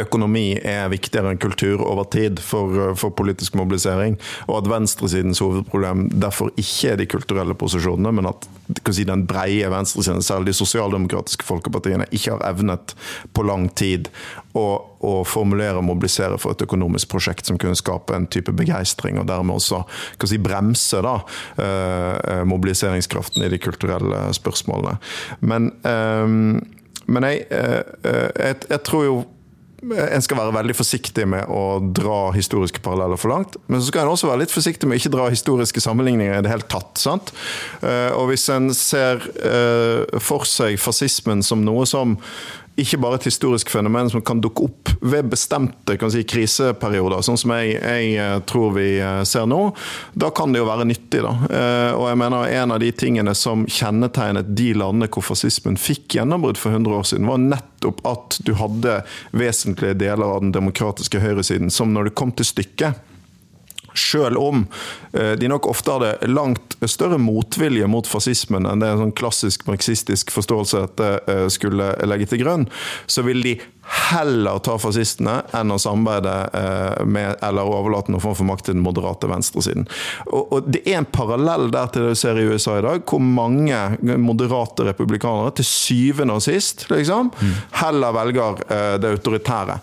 [0.00, 4.16] økonomi er viktigere enn kultur over tid for, for, politisk mobilisering,
[4.48, 8.48] og at venstresidens hovedproblem derfor ikke er de kulturelle posisjonene, men at
[8.90, 12.96] si, den breie venstresiden, særlig de sosialdemokratiske folkepartiene, ikke har evnet
[13.36, 14.10] på lang tid
[14.58, 14.66] å,
[14.98, 19.28] å formulere og mobilisere for et økonomisk prosjekt som kunne skape en type begeistring, og
[19.30, 19.84] dermed også
[20.26, 21.20] si, bremse da,
[21.62, 24.98] eh, mobiliseringskraften i de kulturelle spørsmålene.
[25.46, 26.26] Men, eh,
[27.04, 29.16] men jeg, eh, eh jeg, jeg tror jo
[29.92, 33.58] en skal være veldig forsiktig med å dra historiske paralleller for langt.
[33.68, 36.44] Men så skal en også være litt forsiktig med å ikke dra historiske sammenligninger i
[36.44, 36.96] det hele tatt.
[37.00, 37.34] sant?
[37.82, 42.16] Eh, og hvis en ser eh, for seg fascismen som noe som
[42.80, 47.54] ikke bare et historisk fenomen som kan dukke opp ved bestemte si, kriseperioder, sånn som
[47.54, 49.60] jeg, jeg, eh, tror vi eh, ser nå,
[50.18, 51.22] da kan det jo være nyttig.
[51.22, 51.34] da.
[51.46, 56.18] Eh, og jeg mener En av de tingene som kjennetegnet de landene hvor fascismen fikk
[56.18, 59.00] gjennombrudd for 100 år siden, var nettopp at du hadde
[59.32, 63.13] vesentlige deler av den demokratiske høyresiden som når det kom til stykket
[63.94, 64.64] selv om
[65.12, 69.66] eh, de nok ofte hadde langt større motvilje mot fascismen enn det en sånn klassisk
[69.70, 72.66] marxistisk forståelse dette det skulle legge til grunn,
[73.06, 73.54] så vil de
[73.86, 78.84] heller ta fascistene enn å samarbeide med eller overlate noen form for makt til den
[78.84, 79.86] moderate venstresiden.
[80.32, 83.20] Og, Det er en parallell der til det du ser i USA i dag, hvor
[83.20, 83.78] mange
[84.20, 87.30] moderate republikanere til syvende og sist liksom,
[87.80, 88.62] heller velger
[89.02, 89.78] det autoritære.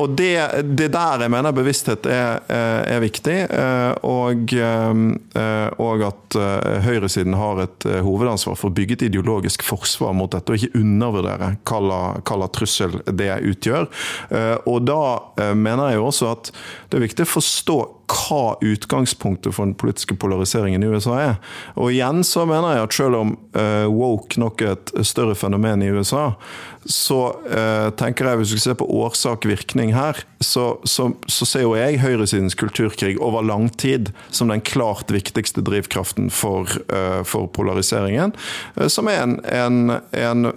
[0.00, 0.34] Og det,
[0.76, 3.38] det der jeg mener bevissthet er, er viktig,
[4.04, 4.54] og,
[5.86, 6.38] og at
[6.84, 11.54] høyresiden har et hovedansvar for å bygge et ideologisk forsvar mot dette, og ikke undervurdere
[11.64, 13.90] hva trussel det jeg utgjør.
[14.30, 15.02] Eh, og da
[15.40, 16.50] eh, mener jeg jo også at
[16.90, 17.78] det er viktig å forstå
[18.14, 21.34] hva utgangspunktet for den politiske polariseringen i USA er.
[21.80, 25.82] Og igjen så mener jeg at selv om uh, woke nok er et større fenomen
[25.82, 26.34] i USA,
[26.84, 31.74] så eh, tenker jeg hvis vi ser på årsak-virkning her, så, så, så, ser jo
[31.78, 38.34] jeg høyresidens kulturkrig over lang tid som den klart viktigste drivkraften for, eh, for polariseringen.
[38.88, 40.50] som er en, en, en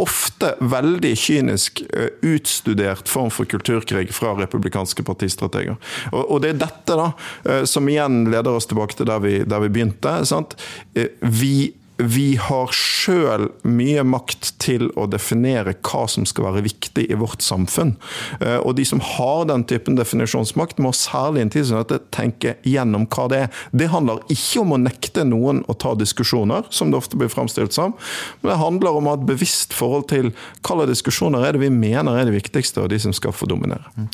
[0.00, 1.82] ofte veldig kynisk,
[2.26, 5.76] utstudert form for kulturkrig fra republikanske partistrateger.
[6.12, 7.10] Og, og det er dette da,
[7.44, 10.20] eh, som igjen leder oss tilbake til der vi, der vi begynte.
[10.28, 10.56] Sant?
[10.94, 17.06] Eh, vi vi har sjøl mye makt til å definere hva som skal være viktig
[17.10, 17.94] i vårt samfunn.
[18.40, 22.00] Eh, og de som har den typen definisjonsmakt, må særlig i en tid som dette
[22.14, 23.62] tenke gjennom hva det er.
[23.76, 27.76] Det handler ikke om å nekte noen å ta diskusjoner, som det ofte blir framstilt
[27.76, 27.96] som,
[28.40, 31.64] men det handler om å ha et bevisst forhold til hva slags diskusjoner er det
[31.64, 33.84] vi mener er det viktigste, og de som skal få dominere.
[33.96, 34.08] Mm.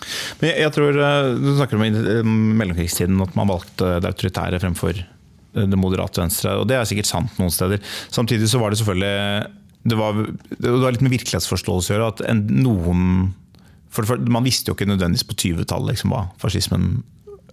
[0.51, 1.93] Jeg, tror, eh, Du snakker om i
[2.61, 5.05] mellomkrigstiden at man valgte det autoritære fremfor
[5.57, 6.57] det moderate venstre.
[6.61, 7.81] Og det er sikkert sant noen steder.
[8.13, 9.47] Samtidig så var det selvfølgelig
[9.87, 10.19] det var,
[10.59, 12.11] det var litt med virkelighetsforståelse å gjøre.
[12.15, 13.05] at en, noen
[13.95, 17.01] for, Man visste jo ikke nødvendigvis på 20-tallet liksom, hva fascismen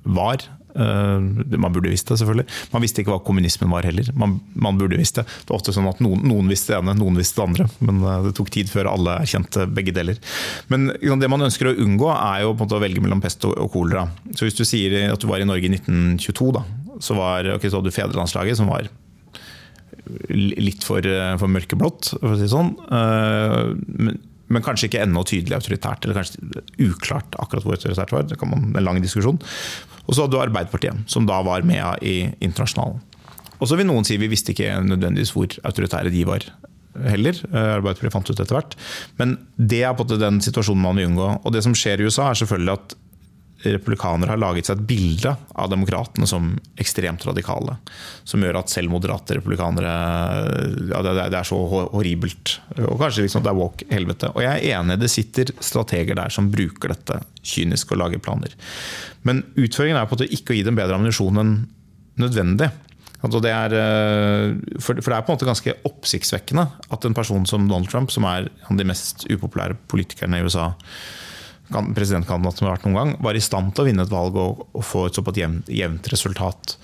[0.03, 0.43] var.
[0.73, 1.21] Uh,
[1.53, 2.47] man burde visst det, selvfølgelig.
[2.73, 4.09] Man visste ikke hva kommunismen var heller.
[4.17, 6.95] Man, man burde visst Det Det var ofte sånn at noen, noen, visste det ene,
[6.97, 7.67] noen visste det andre.
[7.85, 10.17] Men uh, det tok tid før alle erkjente begge deler.
[10.73, 13.45] Men det man ønsker å unngå, er jo på en måte å velge mellom pest
[13.47, 14.07] og, og kolera.
[14.33, 16.65] Så hvis du sier at du var i Norge i 1922, da,
[17.03, 18.89] så, var, okay, så hadde du fedrelandslaget, som var
[20.33, 21.05] litt for,
[21.39, 22.73] for mørkeblått, for å si det sånn.
[22.91, 23.73] Eh,
[24.07, 24.19] men,
[24.53, 28.27] men kanskje ikke ennå tydelig autoritært, eller kanskje uklart akkurat hvor autoritært var.
[28.29, 29.39] Det kan man, en lang diskusjon.
[30.03, 32.99] Og så hadde du Arbeiderpartiet, som da var med i Internasjonalen.
[33.61, 36.45] Og så vil noen si vi visste ikke nødvendigvis hvor autoritære de var
[37.07, 37.37] heller.
[37.47, 38.75] Eh, Arbeiderpartiet fant ut etter hvert.
[39.21, 41.29] Men det er på en måte den situasjonen man vil unngå.
[41.41, 42.97] Og det som skjer i USA, er selvfølgelig at
[43.63, 47.77] republikanere har laget seg et bilde av demokratene som ekstremt radikale.
[48.27, 49.93] Som gjør at selv moderate republikanere
[50.91, 52.57] ja, det, er så horribelt.
[52.83, 54.31] Og kanskje liksom det er walk helvete.
[54.35, 58.55] Og jeg er enig, det sitter strateger der som bruker dette kynisk og lager planer.
[59.27, 61.55] Men utføringen er på at det ikke å gi dem bedre ammunisjon enn
[62.19, 62.69] nødvendig.
[63.23, 67.45] Altså det er, eh, for det er på en måte ganske oppsiktsvekkende at en person
[67.47, 70.73] som Donald Trump, som er en de mest upopulære politikerne i USA,
[71.95, 74.63] presidentkandidat som har vært noen gang, var i stand til å vinne et valg og,
[74.73, 76.77] og få et såpass jevnt, jevnt resultat.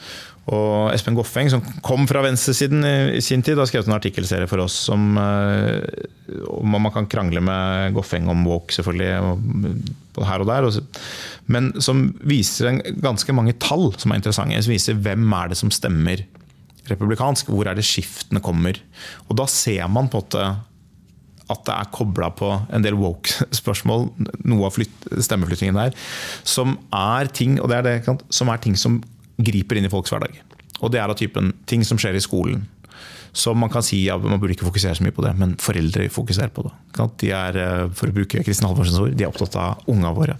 [0.49, 4.63] Og Espen Goffeng, som kom fra venstresiden i, sin tid, har skrevet en artikkelserie for
[4.63, 9.11] oss som om Man kan krangle med Goffeng om walk, selvfølgelig,
[10.25, 10.69] her og der.
[11.53, 14.63] Men som viser ganske mange tall som er interessante.
[14.65, 16.25] Som viser hvem er det som stemmer
[16.89, 17.51] republikansk.
[17.53, 18.79] Hvor er det skiftene kommer.
[19.27, 20.47] Og da ser man på måte
[21.49, 24.09] at det er kobla på en del woke-spørsmål,
[24.51, 25.95] noe av stemmeflyttingen der,
[26.47, 28.99] som er ting og det er det, som er ting som
[29.39, 30.35] griper inn i folks hverdag.
[30.79, 32.67] Og det er av typen ting som skjer i skolen.
[33.35, 36.07] Som man kan si, ja, man burde ikke fokusere så mye på det, men foreldre
[36.11, 36.73] fokuserer på det.
[37.21, 40.37] De er, eh, for å bruke Kristin Halvorsens ord, de er opptatt av unga våre.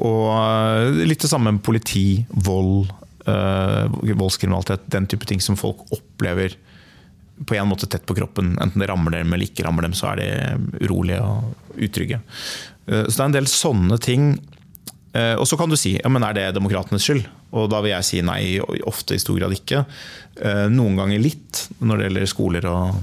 [0.00, 2.90] Og eh, litt det samme med politi, vold,
[3.28, 4.88] øh, voldskriminalitet.
[4.92, 6.56] Den type ting som folk opplever
[7.46, 8.54] på en måte tett på kroppen.
[8.62, 12.22] Enten det rammer dem eller ikke rammer dem, så er de urolige og utrygge.
[12.86, 14.32] Eh, så det er en del sånne ting.
[15.12, 17.26] Eh, og så kan du si ja, men er det demokratenes skyld?
[17.52, 18.42] Og da vil jeg si nei,
[18.88, 19.84] ofte i stor grad ikke.
[20.40, 22.96] Eh, noen ganger litt, når det gjelder skoler og,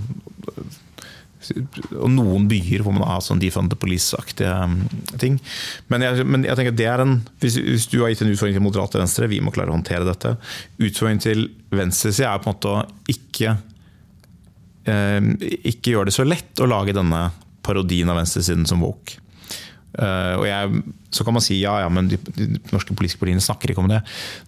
[2.00, 4.56] og noen byer hvor man har sånn defund the police-aktige
[5.22, 5.38] ting.
[5.94, 8.58] Men jeg, men jeg, tenker det er en, hvis, hvis, du har gitt en utfordring
[8.58, 10.36] til moderate venstre, vi må klare å håndtere dette.
[10.82, 13.60] Utfordringen til venstresida er på en måte å ikke
[15.70, 17.30] ikke gjør det så lett å lage denne
[17.66, 19.20] parodien av venstresiden som woke.
[20.00, 20.82] Uh, og jeg,
[21.16, 23.90] så kan man si ja, ja, men de, de norske politiske partiene snakker ikke om
[23.92, 24.04] det.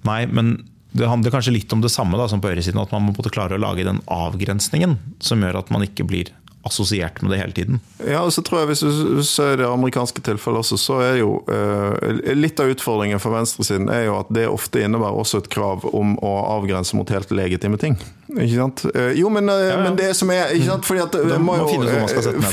[0.07, 0.53] Nei, men
[0.91, 2.81] det handler kanskje litt om det samme da, som på høyresiden.
[2.81, 6.31] At man må klare å lage den avgrensningen som gjør at man ikke blir
[6.63, 7.79] assosiert med det hele tiden.
[8.05, 11.39] Ja, og så tror jeg Hvis du ser det amerikanske tilfellet også, så er jo
[11.49, 15.87] eh, litt av utfordringen for venstresiden er jo at det ofte innebærer også et krav
[15.89, 17.97] om å avgrense mot helt legitime ting.
[18.31, 18.85] Ikke sant?
[18.93, 19.81] Uh, jo, men, uh, ja, ja.
[19.81, 20.87] men, det som er ikke sant?
[20.87, 21.67] Fordi at, det, må jo,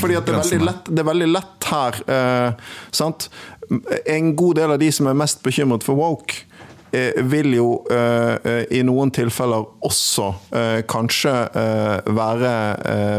[0.01, 2.03] fordi at det, er veldig lett, det er veldig lett her
[2.91, 3.29] sant?
[4.09, 6.48] En god del av de som er mest bekymret for woke, Eh,
[6.91, 11.33] vil jo eh, i noen tilfeller også eh, kanskje
[12.09, 12.51] være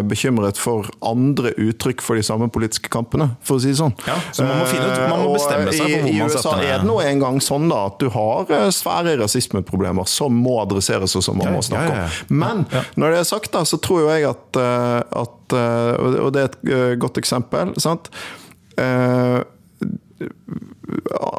[0.09, 3.95] bekymret for andre uttrykk for de samme politiske kampene, for å si det sånn.
[4.09, 6.41] Ja, så man må, finne ut, man må bestemme seg for hvor man setter I
[6.41, 10.59] USA er det nå en gang sånn da, at du har svære rasismeproblemer som må
[10.65, 12.19] adresseres og som man må snakke om.
[12.43, 12.67] Men
[13.01, 16.99] når det er sagt, da, så tror jo jeg at, at Og det er et
[17.03, 17.75] godt eksempel.
[17.81, 18.11] sant?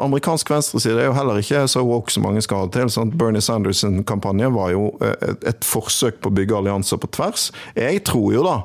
[0.02, 2.90] Amerikansk venstreside er jo heller ikke så woke som mange skal ha til.
[2.92, 3.14] Sant?
[3.18, 7.50] Bernie Sanders' kampanje var jo et, eh, et, forsøk på å bygge allianser på tvers.
[7.76, 8.56] Jeg tror jo da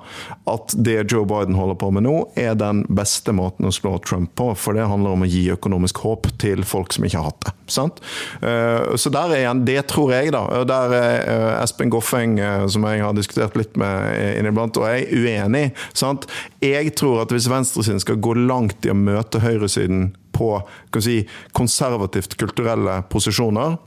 [0.48, 4.34] at det Joe Biden holder på med nå, er den beste måten å slå Trump
[4.36, 4.54] på.
[4.58, 7.54] For det handler om å gi økonomisk håp til folk som ikke har hatt det.
[7.68, 8.02] Sant?
[8.42, 10.64] Eh, så der er igjen, det tror jeg, da.
[10.68, 12.38] Der er eh, Espen Goffeng,
[12.72, 15.66] som jeg har diskutert litt med inniblant, og jeg er uenig.
[15.94, 16.28] Sant?
[16.64, 20.54] Jeg tror at hvis venstresiden skal gå langt i å møte høyresiden på
[21.04, 21.20] si,
[21.58, 23.78] konservativt kulturelle posisjoner,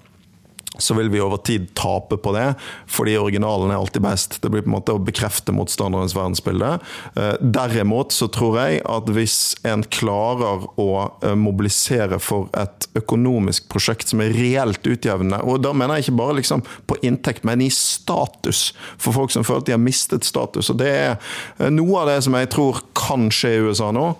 [0.78, 2.54] så vil vi over tid tape på det,
[2.86, 4.38] fordi originalen er alltid best.
[4.42, 6.76] Det blir på en måte å bekrefte motstanderens verdensbilde.
[7.18, 10.90] Eh, derimot så tror jeg at hvis en klarer å
[11.26, 16.20] eh, mobilisere for et økonomisk prosjekt som er reelt utjevnende, og da mener jeg ikke
[16.22, 20.28] bare liksom på inntekt, men i status for folk som føler at de har mistet
[20.28, 20.70] status.
[20.70, 24.12] og Det er eh, noe av det som jeg tror kan skje i USA nå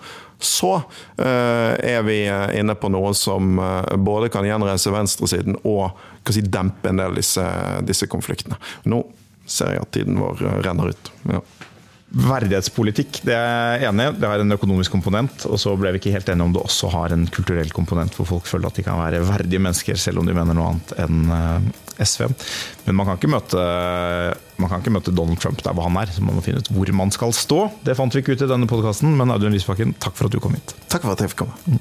[0.45, 2.23] så uh, er vi
[2.59, 5.91] inne på noe som uh, både kan gjenreise venstresiden og
[6.31, 7.47] si, dempe en del av disse,
[7.87, 8.59] disse, konfliktene.
[8.91, 9.03] Nå
[9.51, 11.13] ser jeg at tiden vår renner ut.
[11.31, 11.41] Ja.
[12.11, 14.15] Verdighetspolitikk, det er jeg enig i.
[14.19, 15.45] Det har en økonomisk komponent.
[15.47, 18.27] Og så ble vi ikke helt enige om det også har en kulturell komponent, hvor
[18.27, 21.71] folk føler at de kan være verdige mennesker, selv om de mener noe annet enn
[22.01, 22.27] SV.
[22.89, 23.63] Men man kan ikke møte,
[24.59, 26.11] kan ikke møte Donald Trump der hvor han er.
[26.11, 27.63] Så man må finne ut hvor man skal stå.
[27.87, 30.43] Det fant vi ikke ut i denne podkasten, men Audun Lysbakken, takk for at du
[30.43, 30.75] kom hit.
[30.91, 31.81] Takk for at jeg fikk komme.